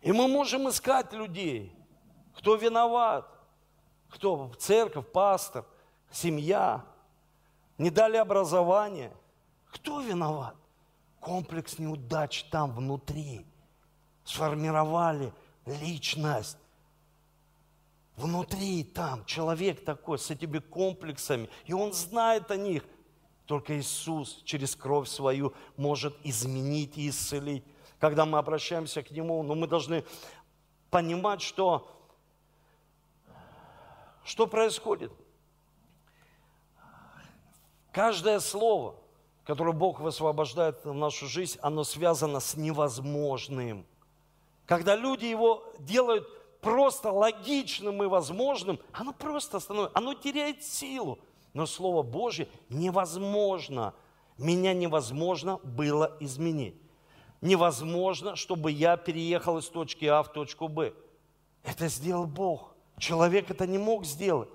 [0.02, 1.72] И мы можем искать людей,
[2.34, 3.28] кто виноват,
[4.08, 5.64] кто церковь, пастор,
[6.10, 6.84] семья,
[7.76, 9.12] не дали образование.
[9.70, 10.54] Кто виноват?
[11.20, 13.46] Комплекс неудач там внутри.
[14.24, 15.32] Сформировали
[15.66, 16.56] личность.
[18.16, 22.84] Внутри там человек такой с этими комплексами, и он знает о них.
[23.46, 27.64] Только Иисус через кровь свою может изменить и исцелить.
[27.98, 30.04] Когда мы обращаемся к Нему, но ну, мы должны
[30.90, 31.90] понимать, что,
[34.22, 35.12] что происходит.
[37.92, 38.99] Каждое слово,
[39.50, 43.84] которое Бог высвобождает в нашу жизнь, оно связано с невозможным.
[44.64, 46.28] Когда люди его делают
[46.60, 51.18] просто логичным и возможным, оно просто становится, оно теряет силу.
[51.52, 53.92] Но Слово Божье невозможно.
[54.38, 56.76] Меня невозможно было изменить.
[57.40, 60.94] Невозможно, чтобы я переехал из точки А в точку Б.
[61.64, 62.72] Это сделал Бог.
[62.98, 64.48] Человек это не мог сделать.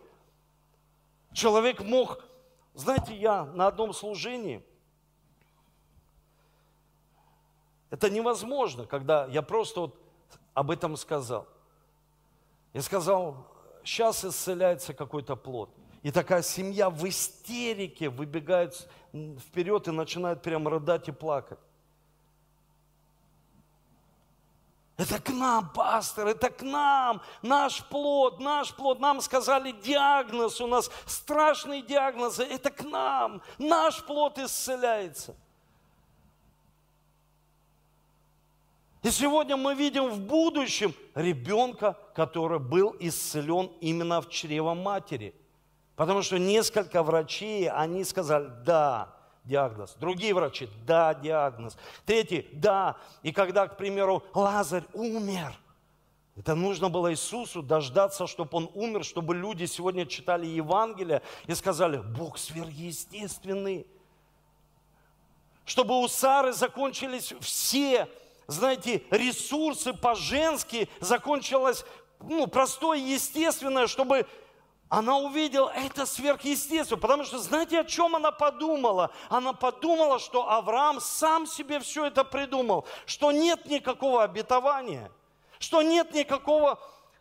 [1.34, 2.24] Человек мог,
[2.76, 4.64] знаете, я на одном служении,
[7.90, 9.96] это невозможно, когда я просто вот
[10.54, 11.48] об этом сказал.
[12.74, 13.48] Я сказал,
[13.84, 15.70] сейчас исцеляется какой-то плод.
[16.04, 18.88] И такая семья в истерике выбегает
[19.40, 21.60] вперед и начинает прям рыдать и плакать.
[24.98, 29.00] Это к нам, пастор, это к нам, наш плод, наш плод.
[29.00, 35.36] Нам сказали диагноз, у нас страшные диагнозы, это к нам, наш плод исцеляется.
[39.06, 45.36] И сегодня мы видим в будущем ребенка, который был исцелен именно в чрево матери.
[45.96, 49.96] Потому что несколько врачей, они сказали, да, диагноз.
[50.00, 51.78] Другие врачи, да, диагноз.
[52.08, 52.98] Третий, да.
[53.22, 55.56] И когда, к примеру, Лазарь умер,
[56.36, 61.98] это нужно было Иисусу дождаться, чтобы он умер, чтобы люди сегодня читали Евангелие и сказали,
[61.98, 63.86] Бог сверхъестественный.
[65.64, 68.10] Чтобы у Сары закончились все
[68.48, 71.86] знаете, ресурсы по-женски, закончилось
[72.22, 74.26] ну, простое, естественное, чтобы
[74.90, 77.00] она увидела это сверхъестественно.
[77.00, 79.12] Потому что знаете, о чем она подумала?
[79.30, 85.12] Она подумала, что Авраам сам себе все это придумал, что нет никакого обетования,
[85.60, 86.80] что нет никакого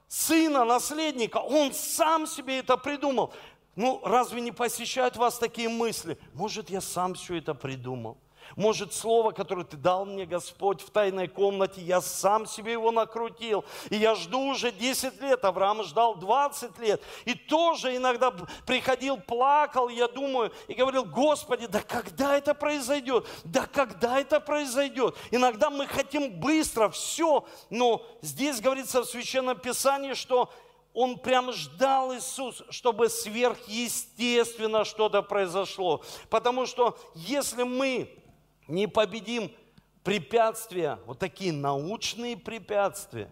[0.09, 1.39] сына, наследника.
[1.39, 3.33] Он сам себе это придумал.
[3.77, 6.19] Ну, разве не посещают вас такие мысли?
[6.35, 8.19] Может, я сам все это придумал?
[8.57, 13.65] Может, слово, которое ты дал мне, Господь, в тайной комнате, я сам себе его накрутил.
[13.91, 17.03] И я жду уже 10 лет, Авраам ждал 20 лет.
[17.25, 18.33] И тоже иногда
[18.67, 23.27] приходил, плакал, я думаю, и говорил, Господи, да когда это произойдет?
[23.45, 25.17] Да когда это произойдет?
[25.31, 27.45] Иногда мы хотим быстро, все.
[27.71, 30.51] Но здесь говорится в Священном Писании, что
[30.95, 36.03] он прям ждал Иисус, чтобы сверхъестественно что-то произошло.
[36.31, 38.09] Потому что если мы
[38.69, 39.51] не победим
[40.03, 43.31] препятствия, вот такие научные препятствия,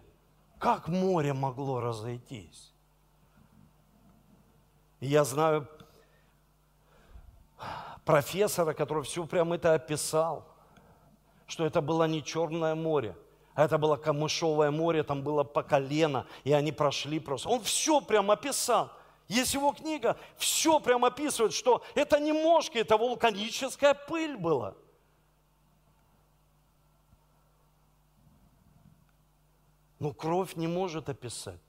[0.59, 2.73] как море могло разойтись?
[4.99, 5.67] Я знаю
[8.05, 10.47] профессора, который все прям это описал,
[11.47, 13.15] что это было не Черное море,
[13.53, 17.49] а это было Камышовое море, там было по колено, и они прошли просто.
[17.49, 18.91] Он все прям описал.
[19.27, 24.75] Есть его книга, все прям описывает, что это не мошки, это вулканическая пыль была.
[30.03, 31.61] Но кровь не может описать.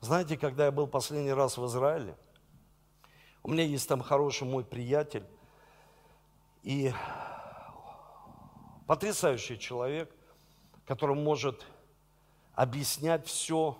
[0.00, 2.16] Знаете, когда я был последний раз в Израиле,
[3.42, 5.24] у меня есть там хороший мой приятель,
[6.62, 6.92] и
[8.86, 10.14] потрясающий человек,
[10.84, 11.66] который может
[12.54, 13.76] объяснять все,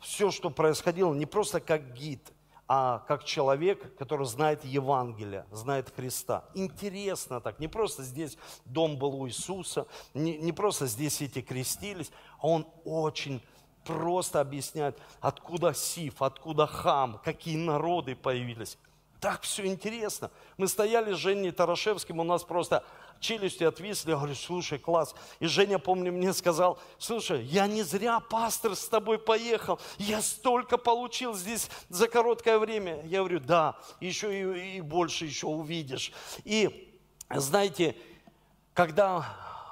[0.00, 2.32] все, что происходило, не просто как гид,
[2.68, 6.44] а как человек, который знает Евангелие, знает Христа.
[6.54, 12.10] Интересно так, не просто здесь дом был у Иисуса, не, не просто здесь эти крестились,
[12.40, 13.40] а он очень
[13.84, 18.78] просто объясняет, откуда Сиф, откуда Хам, какие народы появились.
[19.20, 20.30] Так все интересно.
[20.58, 22.84] Мы стояли с Женей Тарашевским, у нас просто
[23.20, 24.10] челюсти отвисли.
[24.10, 25.14] Я говорю, слушай, класс.
[25.40, 29.80] И Женя, помню, мне сказал, слушай, я не зря, пастор, с тобой поехал.
[29.98, 33.04] Я столько получил здесь за короткое время.
[33.06, 36.12] Я говорю, да, еще и, и больше еще увидишь.
[36.44, 36.92] И
[37.30, 37.96] знаете,
[38.74, 39.24] когда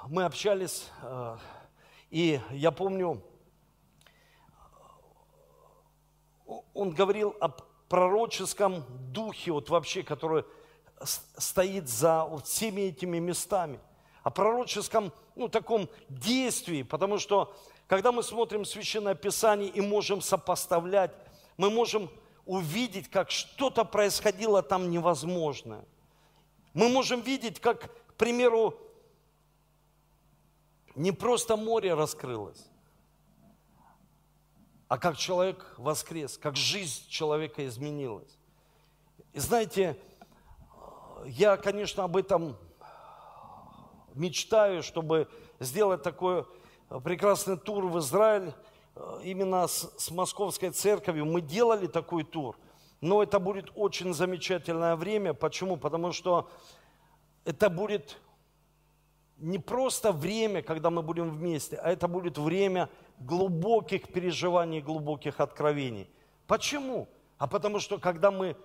[0.07, 1.37] мы общались, э,
[2.09, 3.23] и я помню,
[6.73, 10.43] он говорил об пророческом духе, вот вообще, который
[11.03, 13.79] стоит за всеми этими местами,
[14.23, 17.55] о пророческом, ну, таком действии, потому что,
[17.87, 21.11] когда мы смотрим Священное Писание и можем сопоставлять,
[21.57, 22.09] мы можем
[22.45, 25.85] увидеть, как что-то происходило там невозможное.
[26.73, 28.77] Мы можем видеть, как, к примеру,
[30.95, 32.65] не просто море раскрылось,
[34.87, 38.37] а как человек воскрес, как жизнь человека изменилась.
[39.33, 39.99] И знаете,
[41.25, 42.55] я, конечно, об этом
[44.13, 45.27] мечтаю, чтобы
[45.59, 46.45] сделать такой
[47.03, 48.53] прекрасный тур в Израиль
[49.23, 51.25] именно с, с Московской церковью.
[51.25, 52.57] Мы делали такой тур,
[53.01, 55.33] но это будет очень замечательное время.
[55.33, 55.77] Почему?
[55.77, 56.49] Потому что
[57.43, 58.17] это будет
[59.37, 66.09] не просто время, когда мы будем вместе, а это будет время глубоких переживаний, глубоких откровений.
[66.47, 67.09] Почему?
[67.37, 68.55] А потому что когда мы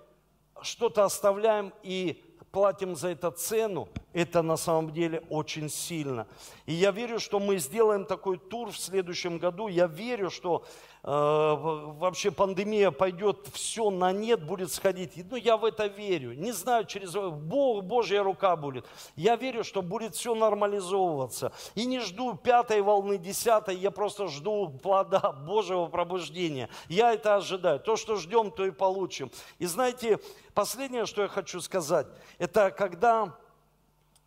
[0.62, 6.26] что-то оставляем и платим за это цену, это на самом деле очень сильно.
[6.66, 9.68] И я верю, что мы сделаем такой тур в следующем году.
[9.68, 10.64] Я верю, что
[11.03, 15.12] вообще пандемия пойдет, все на нет будет сходить.
[15.30, 16.34] Ну, я в это верю.
[16.34, 18.86] Не знаю, через Бог, Божья рука будет.
[19.16, 21.53] Я верю, что будет все нормализовываться.
[21.74, 26.68] И не жду пятой волны, десятой, я просто жду плода Божьего пробуждения.
[26.88, 27.80] Я это ожидаю.
[27.80, 29.30] То, что ждем, то и получим.
[29.59, 30.18] И знаете,
[30.53, 32.07] последнее, что я хочу сказать,
[32.38, 33.36] это когда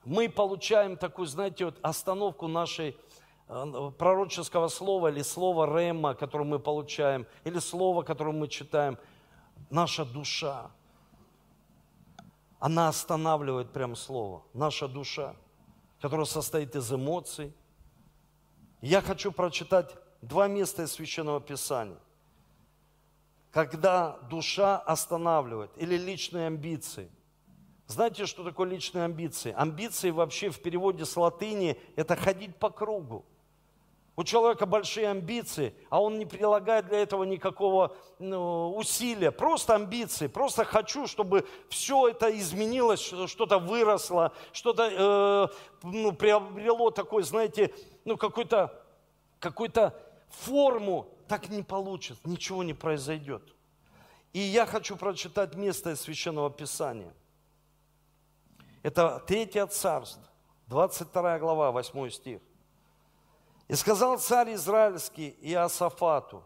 [0.06, 2.96] мы получаем такую, знаете, вот остановку нашей э,
[3.48, 8.98] пророческого слова или слова Рема, которое мы получаем, или слова, которое мы читаем,
[9.70, 10.72] наша душа,
[12.60, 15.36] она останавливает прям слово, наша душа,
[16.02, 17.54] которая состоит из эмоций.
[18.82, 22.00] Я хочу прочитать два места из Священного Писания.
[23.52, 27.12] Когда душа останавливает, или личные амбиции–
[27.88, 29.54] знаете, что такое личные амбиции?
[29.56, 33.26] Амбиции вообще в переводе с латыни– это ходить по кругу.
[34.16, 39.32] У человека большие амбиции, а он не прилагает для этого никакого ну, усилия.
[39.32, 47.24] Просто амбиции, просто хочу, чтобы все это изменилось, что-то выросло, что-то э, ну, приобрело такой,
[47.24, 47.74] знаете,
[48.06, 48.80] ну, какой-то
[49.40, 50.00] какой-то
[50.30, 51.08] форму.
[51.28, 53.42] Так не получится, ничего не произойдет.
[54.32, 57.14] И я хочу прочитать место из Священного Писания–
[58.84, 60.22] это Третье царство,
[60.68, 62.42] 22 глава, 8 стих.
[63.74, 66.44] «И сказал царь Израильский Иосафату,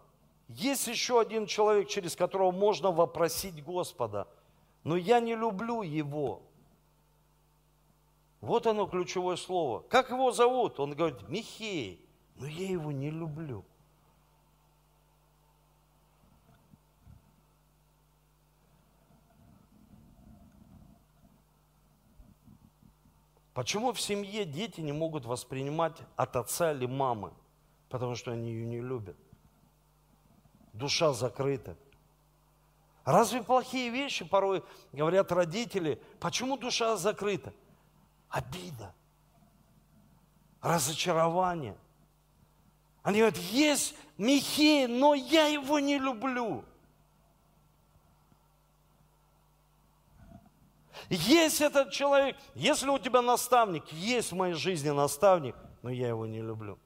[0.47, 4.29] есть еще один человек, через которого можно вопросить Господа,
[4.85, 6.41] но я не люблю его».
[8.39, 9.81] Вот оно ключевое слово.
[9.89, 10.79] Как его зовут?
[10.79, 11.99] Он говорит, Михей,
[12.37, 13.65] но я его не люблю.
[23.57, 27.33] Почему в семье дети не могут воспринимать от отца или мамы?
[27.89, 29.17] Потому что они ее не любят.
[30.73, 31.75] Душа закрыта.
[33.03, 35.99] Разве плохие вещи порой говорят родители?
[36.19, 37.51] Почему душа закрыта?
[38.29, 38.93] Обида,
[40.61, 41.75] разочарование.
[43.01, 46.63] Они говорят, есть Михей, но я его не люблю.
[51.09, 56.25] Есть этот человек, если у тебя наставник, есть в моей жизни наставник, но я его
[56.25, 56.77] не люблю.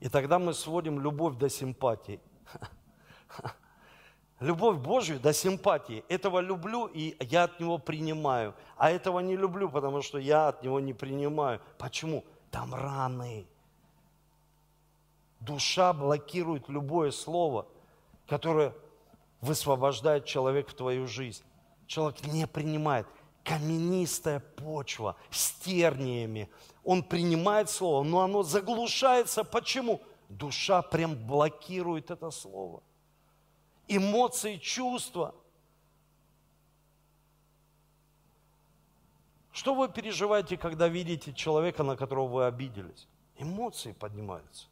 [0.00, 2.20] И тогда мы сводим любовь до симпатии.
[4.40, 6.04] Любовь Божью до симпатии.
[6.10, 8.54] Этого люблю, и я от него принимаю.
[8.76, 11.62] А этого не люблю, потому что я от него не принимаю.
[11.78, 12.22] Почему?
[12.50, 13.46] Там раны.
[15.40, 17.66] Душа блокирует любое слово,
[18.26, 18.74] которое
[19.40, 21.42] высвобождает человека в твою жизнь.
[21.86, 23.06] Человек не принимает.
[23.44, 26.48] Каменистая почва с терниями.
[26.82, 29.44] Он принимает слово, но оно заглушается.
[29.44, 30.00] Почему?
[30.30, 32.82] Душа прям блокирует это слово
[33.88, 35.34] эмоции, чувства.
[39.52, 43.06] Что вы переживаете, когда видите человека, на которого вы обиделись?
[43.36, 44.66] Эмоции поднимаются.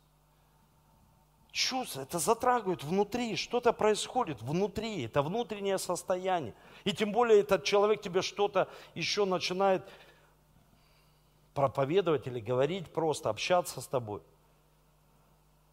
[1.53, 6.55] Чувства, это затрагивает внутри, что-то происходит внутри, это внутреннее состояние.
[6.85, 9.87] И тем более этот человек тебе что-то еще начинает
[11.53, 14.23] проповедовать или говорить просто, общаться с тобой.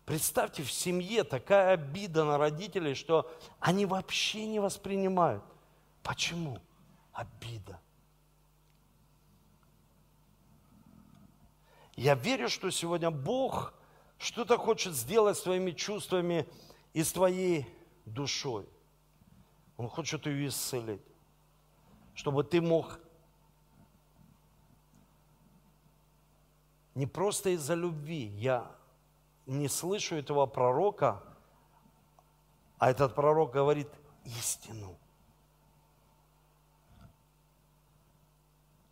[0.03, 5.43] Представьте, в семье такая обида на родителей, что они вообще не воспринимают.
[6.03, 6.59] Почему?
[7.13, 7.79] Обида.
[11.95, 13.73] Я верю, что сегодня Бог
[14.19, 16.47] что-то хочет сделать с твоими чувствами
[16.93, 17.65] и с твоей
[18.05, 18.67] душой.
[19.77, 21.01] Он хочет ее исцелить,
[22.13, 22.99] чтобы ты мог
[26.95, 28.69] не просто из-за любви, я
[29.45, 31.23] не слышу этого пророка,
[32.77, 33.87] а этот пророк говорит
[34.25, 34.97] истину.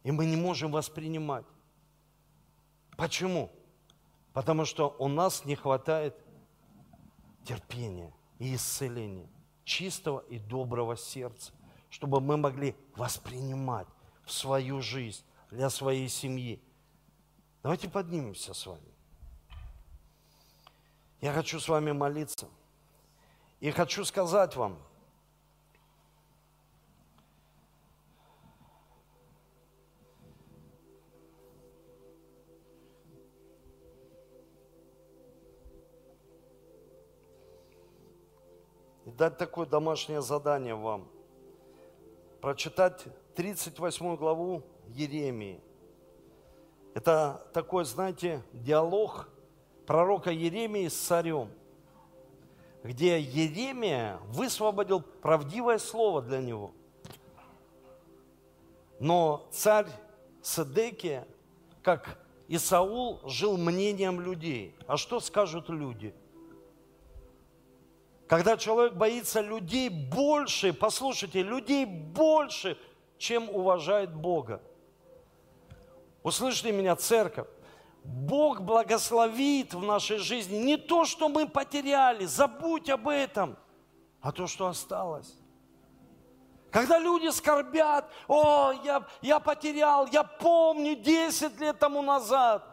[0.04, 1.46] И мы не можем воспринимать.
[2.96, 3.52] Почему?
[4.38, 6.16] Потому что у нас не хватает
[7.44, 9.28] терпения и исцеления,
[9.64, 11.52] чистого и доброго сердца,
[11.90, 13.88] чтобы мы могли воспринимать
[14.26, 16.62] в свою жизнь, для своей семьи.
[17.64, 18.94] Давайте поднимемся с вами.
[21.20, 22.48] Я хочу с вами молиться.
[23.60, 24.78] И хочу сказать вам,
[39.18, 41.08] дать такое домашнее задание вам.
[42.42, 43.04] Прочитать
[43.36, 45.60] 38 главу Еремии.
[46.94, 49.30] Это такой, знаете, диалог–
[49.88, 51.50] пророка Еремии с царем,
[52.84, 56.72] где Еремия высвободил правдивое слово для него.
[59.00, 59.88] Но царь
[60.44, 61.26] Седекия,
[61.82, 64.76] как и Саул, жил мнением людей.
[64.88, 66.14] А что скажут люди?
[68.28, 72.78] Когда человек боится людей больше, послушайте, людей больше,
[73.18, 74.62] чем уважает Бога.
[76.24, 77.48] Услышьте меня, церковь.
[78.04, 83.58] Бог благословит в нашей жизни не то, что мы потеряли, забудь об этом,
[84.22, 85.34] а то, что осталось.
[86.70, 92.64] Когда люди скорбят, о, я, я потерял, я помню 10 лет тому назад,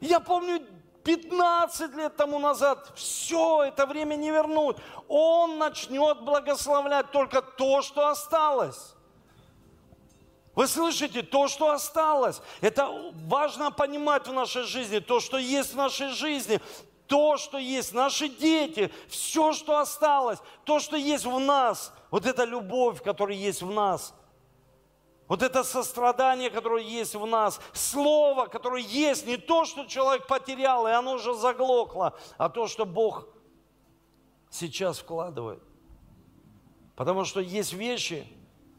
[0.00, 0.66] я помню
[1.04, 4.76] 15 лет тому назад, все это время не вернуть.
[5.06, 8.94] Он начнет благословлять только то, что осталось.
[10.54, 12.88] Вы слышите, то, что осталось, это
[13.26, 16.60] важно понимать в нашей жизни, то, что есть в нашей жизни,
[17.06, 22.44] то, что есть наши дети, все, что осталось, то, что есть в нас, вот эта
[22.44, 24.14] любовь, которая есть в нас,
[25.26, 30.86] вот это сострадание, которое есть в нас, слово, которое есть, не то, что человек потерял,
[30.86, 33.26] и оно уже заглохло, а то, что Бог
[34.50, 35.62] сейчас вкладывает.
[36.94, 38.26] Потому что есть вещи,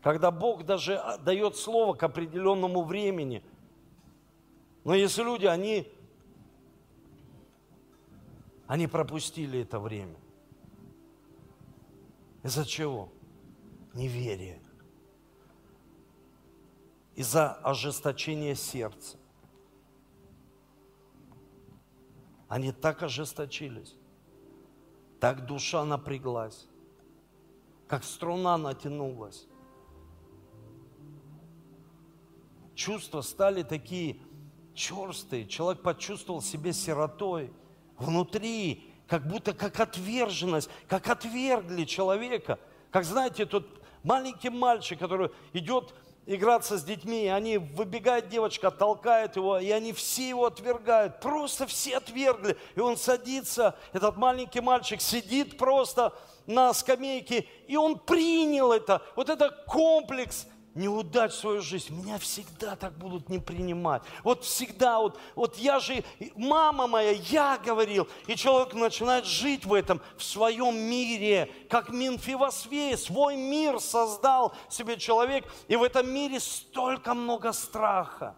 [0.04, 3.44] когда Бог даже дает слово к определенному времени.
[4.84, 5.92] Но если люди, они,
[8.68, 10.16] они пропустили это время.
[12.44, 13.10] Из-за чего?
[13.96, 14.62] Неверие.
[17.16, 19.18] Из-за ожесточения сердца.
[22.48, 23.96] Они так ожесточились,
[25.20, 26.68] так душа напряглась,
[27.88, 29.48] как струна натянулась.
[32.76, 34.18] чувства стали такие
[34.76, 35.48] черстые.
[35.48, 37.52] Человек почувствовал себя сиротой.
[37.98, 42.60] Внутри, как будто как отверженность, как отвергли человека.
[42.92, 43.66] Как знаете, тот
[44.04, 45.96] маленький мальчик, который идет
[46.26, 51.68] играться с детьми, и они выбегает девочка, толкает его, и они все его отвергают, просто
[51.68, 52.58] все отвергли.
[52.76, 56.14] И он садится, этот маленький мальчик сидит просто
[56.48, 62.76] на скамейке, и он принял это, вот это комплекс неудач в свою жизнь, меня всегда
[62.76, 64.04] так будут не принимать.
[64.24, 66.04] Вот всегда, вот, вот я же,
[66.36, 72.98] мама моя, я говорил, и человек начинает жить в этом, в своем мире, как Минфивосвей,
[72.98, 78.36] свой мир создал себе человек, и в этом мире столько много страха.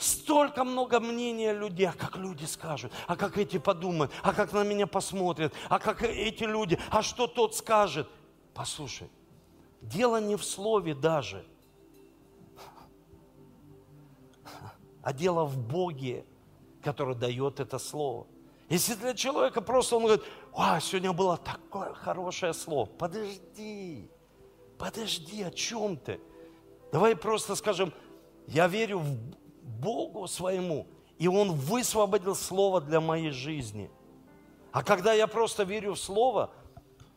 [0.00, 4.64] Столько много мнения людей, а как люди скажут, а как эти подумают, а как на
[4.64, 8.08] меня посмотрят, а как эти люди, а что тот скажет.
[8.54, 9.10] Послушай,
[9.82, 11.44] дело не в слове даже,
[15.02, 16.24] а дело в Боге,
[16.82, 18.26] который дает это слово.
[18.70, 20.24] Если для человека просто он говорит,
[20.54, 24.10] а, сегодня было такое хорошее слово, подожди,
[24.78, 26.18] подожди, о чем ты?
[26.90, 27.92] Давай просто скажем,
[28.46, 29.39] я верю в
[29.78, 30.86] Богу своему,
[31.18, 33.90] и Он высвободил Слово для моей жизни.
[34.72, 36.50] А когда я просто верю в Слово,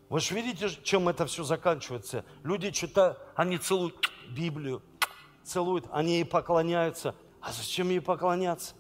[0.09, 2.25] вы же видите, чем это все заканчивается.
[2.43, 3.95] Люди читают, они целуют
[4.29, 4.81] Библию,
[5.43, 7.15] целуют, они ей поклоняются.
[7.41, 8.75] А зачем ей поклоняться?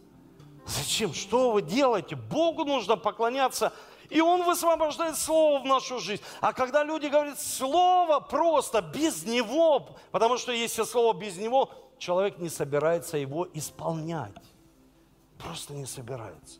[0.65, 1.13] Зачем?
[1.13, 2.15] Что вы делаете?
[2.15, 3.73] Богу нужно поклоняться,
[4.09, 6.21] и Он высвобождает Слово в нашу жизнь.
[6.39, 12.39] А когда люди говорят Слово просто, без Него, потому что если Слово без Него, человек
[12.39, 14.35] не собирается его исполнять.
[15.37, 16.59] Просто не собирается.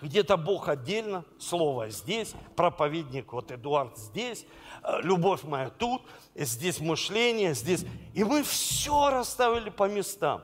[0.00, 4.46] Где-то Бог отдельно, Слово здесь, проповедник вот Эдуард здесь,
[4.82, 6.02] э, любовь моя тут,
[6.34, 7.84] здесь мышление, здесь.
[8.14, 10.42] И мы все расставили по местам.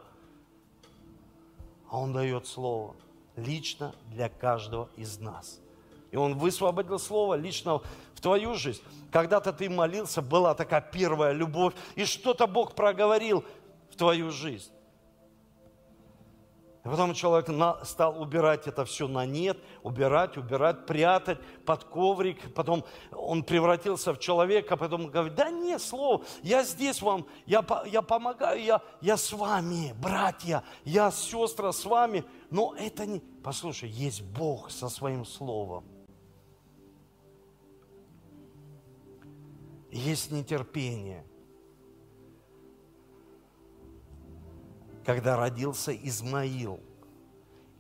[1.89, 2.97] А Он дает Слово
[3.37, 5.61] лично для каждого из нас.
[6.11, 7.81] И Он высвободил Слово лично
[8.15, 8.83] в твою жизнь.
[9.11, 13.45] Когда-то ты молился, была такая первая любовь, и что-то Бог проговорил
[13.91, 14.71] в твою жизнь.
[16.87, 17.49] И потом человек
[17.85, 22.55] стал убирать это все на нет, убирать, убирать, прятать под коврик.
[22.55, 28.03] Потом он превратился в человека, потом говорит, да нет, слово, я здесь вам, я, я
[28.03, 32.25] помогаю, я, я с вами, братья, я сестра с вами.
[32.53, 33.19] Но это не...
[33.43, 35.96] Послушай, есть Бог со своим словом.
[39.97, 41.25] Есть нетерпение.
[45.05, 46.81] Когда родился Измаил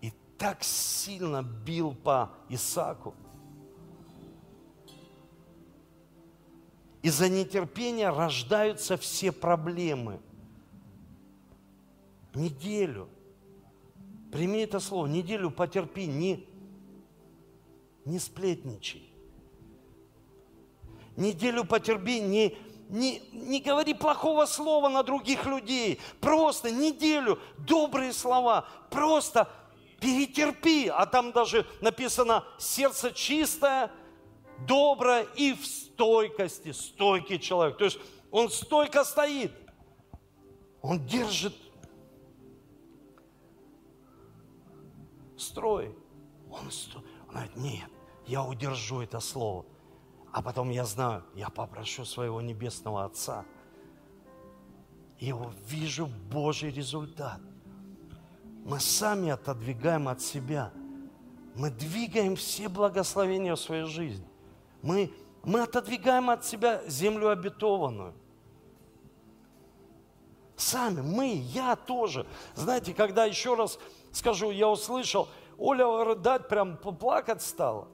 [0.00, 3.14] и так сильно бил по Исаку,
[7.02, 10.20] из-за нетерпения рождаются все проблемы.
[12.34, 13.08] Неделю.
[14.32, 15.06] Прими это слово.
[15.06, 16.48] Неделю потерпи, не,
[18.04, 19.05] не сплетничай
[21.16, 22.56] неделю потерпи, не,
[22.88, 26.00] не, не говори плохого слова на других людей.
[26.20, 28.68] Просто неделю добрые слова.
[28.90, 29.48] Просто
[30.00, 30.88] перетерпи.
[30.88, 33.90] А там даже написано сердце чистое,
[34.66, 36.72] доброе и в стойкости.
[36.72, 37.78] Стойкий человек.
[37.78, 37.98] То есть
[38.30, 39.52] он стойко стоит.
[40.82, 41.54] Он держит
[45.36, 45.94] строй.
[46.50, 47.02] Он, сто...
[47.28, 47.90] он говорит, нет,
[48.26, 49.66] я удержу это слово.
[50.36, 53.46] А потом я знаю, я попрошу своего небесного Отца.
[55.18, 57.40] И увижу Божий результат.
[58.66, 60.72] Мы сами отодвигаем от себя.
[61.54, 64.28] Мы двигаем все благословения в своей жизни.
[64.82, 65.10] Мы,
[65.42, 68.12] мы отодвигаем от себя землю обетованную.
[70.54, 72.26] Сами, мы, я тоже.
[72.54, 73.78] Знаете, когда еще раз
[74.12, 77.88] скажу, я услышал, Оля рыдать, прям плакать стала.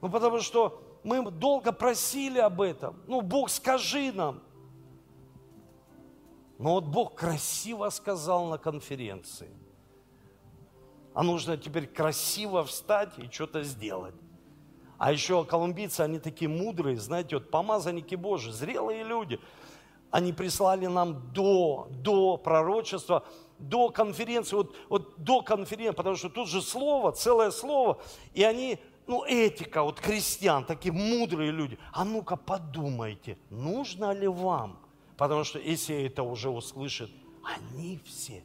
[0.00, 3.02] Ну, потому что мы долго просили об этом.
[3.06, 4.42] Ну, Бог, скажи нам.
[6.58, 9.50] Но вот Бог красиво сказал на конференции.
[11.14, 14.14] А нужно теперь красиво встать и что-то сделать.
[14.98, 19.40] А еще колумбийцы, они такие мудрые, знаете, вот помазанники Божии, зрелые люди.
[20.10, 23.24] Они прислали нам до, до пророчества,
[23.58, 27.98] до конференции, вот, вот до конференции, потому что тут же слово, целое слово,
[28.34, 31.78] и они ну, этика вот крестьян, такие мудрые люди.
[31.92, 34.78] А ну-ка подумайте, нужно ли вам?
[35.16, 37.10] Потому что если это уже услышат,
[37.42, 38.42] они все.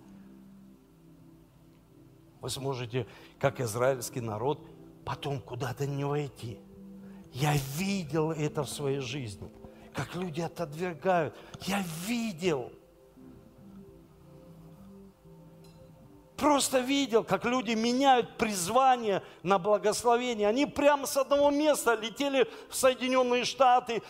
[2.42, 3.08] Вы сможете,
[3.40, 4.60] как израильский народ,
[5.06, 6.60] потом куда-то не войти.
[7.32, 9.50] Я видел это в своей жизни,
[9.94, 11.36] как люди отодвигают.
[11.62, 12.72] Я видел.
[16.38, 20.50] Просто видел, как люди меняют призвание на благословение.
[20.50, 24.04] Они прямо с одного места летели в Соединенные Штаты,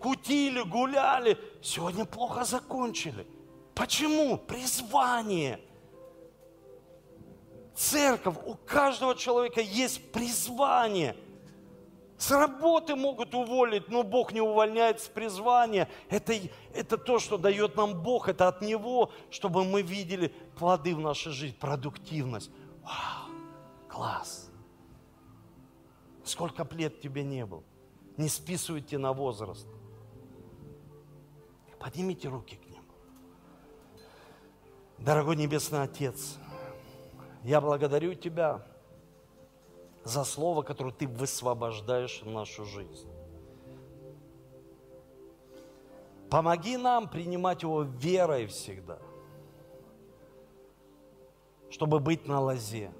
[0.00, 1.38] кутили, гуляли.
[1.62, 3.26] Сегодня плохо закончили.
[3.74, 4.38] Почему?
[4.38, 5.60] Призвание.
[7.76, 11.16] Церковь, у каждого человека есть призвание–
[12.18, 15.88] с работы могут уволить, но Бог не увольняет с призвания.
[16.10, 16.34] Это,
[16.74, 21.30] это то, что дает нам Бог, это от Него, чтобы мы видели плоды в нашей
[21.30, 22.50] жизни, продуктивность.
[22.82, 23.30] Вау,
[23.88, 24.50] класс.
[26.24, 27.62] Сколько лет тебе не было?
[28.16, 29.68] Не списывайте на возраст.
[31.78, 32.82] Поднимите руки к Нему.
[34.98, 36.36] Дорогой Небесный Отец,
[37.44, 38.66] я благодарю Тебя
[40.08, 43.08] за слово, которое ты высвобождаешь в нашу жизнь.
[46.30, 48.98] Помоги нам принимать его верой всегда,
[51.70, 52.90] чтобы быть на лозе,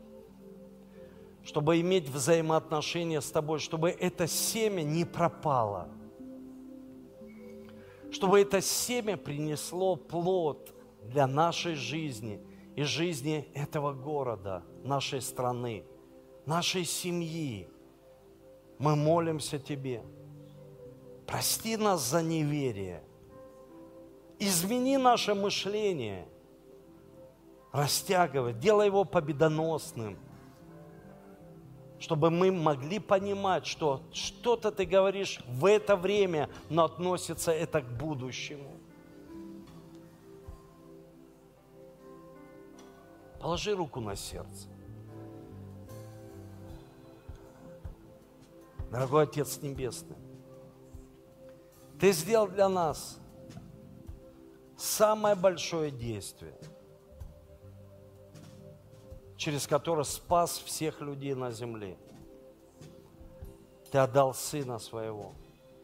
[1.45, 5.89] чтобы иметь взаимоотношения с тобой, чтобы это семя не пропало,
[8.11, 12.43] чтобы это семя принесло плод для нашей жизни
[12.77, 15.85] и жизни этого города, нашей страны–
[16.49, 17.69] нашей семьи.
[18.79, 20.03] Мы молимся Тебе.
[21.27, 23.03] Прости нас за неверие.
[24.39, 26.27] Измени наше мышление.
[27.71, 30.19] Растягивай, делай его победоносным.
[31.99, 37.87] Чтобы мы могли понимать, что что-то ты говоришь в это время, но относится это к
[37.99, 38.71] будущему.
[43.39, 44.78] Положи руку на сердце.
[48.91, 50.17] Дорогой Отец Небесный,
[52.01, 53.19] Ты сделал для нас
[54.79, 56.55] самое большое действие,
[59.37, 61.99] через которое спас всех людей на земле.
[63.91, 65.33] Ты отдал Сына Своего,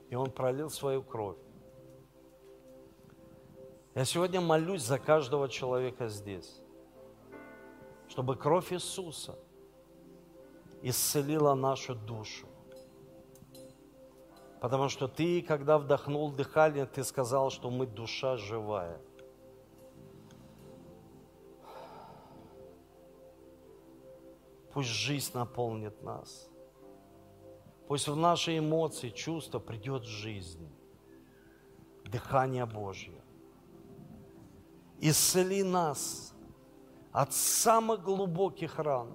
[0.08, 1.38] и Он пролил свою кровь.
[3.94, 6.60] Я сегодня молюсь за каждого человека здесь,
[8.08, 9.38] чтобы кровь Иисуса
[10.82, 12.46] исцелила нашу душу,
[14.64, 18.98] Потому что ты, когда вдохнул дыхание, ты сказал, что мы душа живая.
[24.72, 26.48] Пусть жизнь наполнит нас.
[27.88, 30.66] Пусть в наши эмоции, чувства придет жизнь,
[32.06, 33.20] дыхание Божье.
[34.98, 36.32] Исцели нас
[37.12, 39.12] от самых глубоких ран,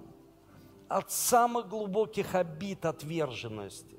[0.88, 3.99] от самых глубоких обид отверженности,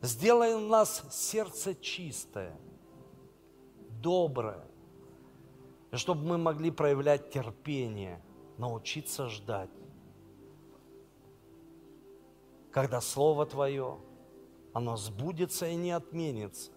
[0.00, 2.56] Сделай у нас сердце чистое,
[4.00, 4.64] доброе,
[5.92, 8.22] чтобы мы могли проявлять терпение,
[8.58, 9.70] научиться ждать.
[12.70, 13.98] Когда Слово Твое,
[14.72, 16.70] оно сбудется и не отменится.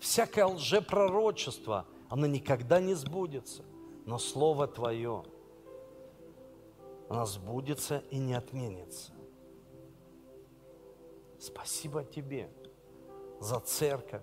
[0.00, 3.64] Всякое лжепророчество, оно никогда не сбудется,
[4.04, 5.24] но Слово Твое,
[7.08, 9.12] оно сбудется и не отменится.
[11.40, 12.50] Спасибо тебе
[13.40, 14.22] за церковь,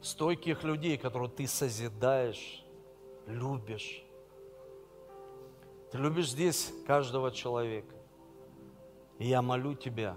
[0.00, 2.64] стойких людей, которых ты созидаешь,
[3.26, 4.04] любишь.
[5.90, 7.94] Ты любишь здесь каждого человека.
[9.18, 10.16] И я молю Тебя,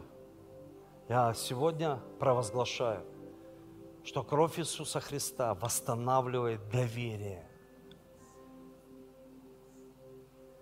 [1.07, 3.03] я сегодня провозглашаю,
[4.03, 7.49] что кровь Иисуса Христа восстанавливает доверие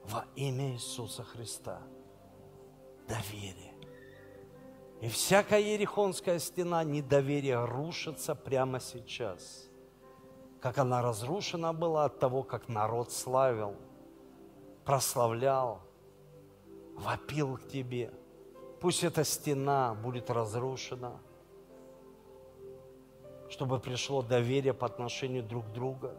[0.05, 1.81] во имя Иисуса Христа.
[3.09, 3.76] Доверие.
[5.01, 9.69] И всякая Ерехонская стена недоверия рушится прямо сейчас.
[10.59, 13.75] Как она разрушена была от того, как народ славил,
[14.85, 15.81] прославлял,
[16.95, 18.11] вопил к тебе.
[18.81, 21.19] Пусть эта стена будет разрушена,
[23.49, 26.09] чтобы пришло доверие по отношению друг к другу.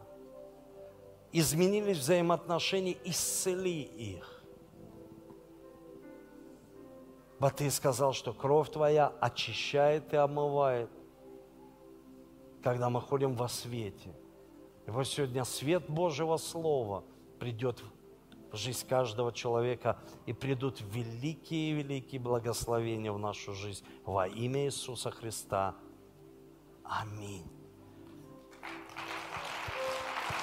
[1.33, 4.38] Изменились взаимоотношения, исцели их.
[7.39, 10.91] Ба ты сказал, что кровь твоя очищает и омывает,
[12.63, 14.13] когда мы ходим во свете.
[14.87, 17.05] И вот сегодня свет Божьего Слова
[17.39, 17.83] придет
[18.51, 25.77] в жизнь каждого человека, и придут великие-великие благословения в нашу жизнь во имя Иисуса Христа.
[26.83, 27.58] Аминь.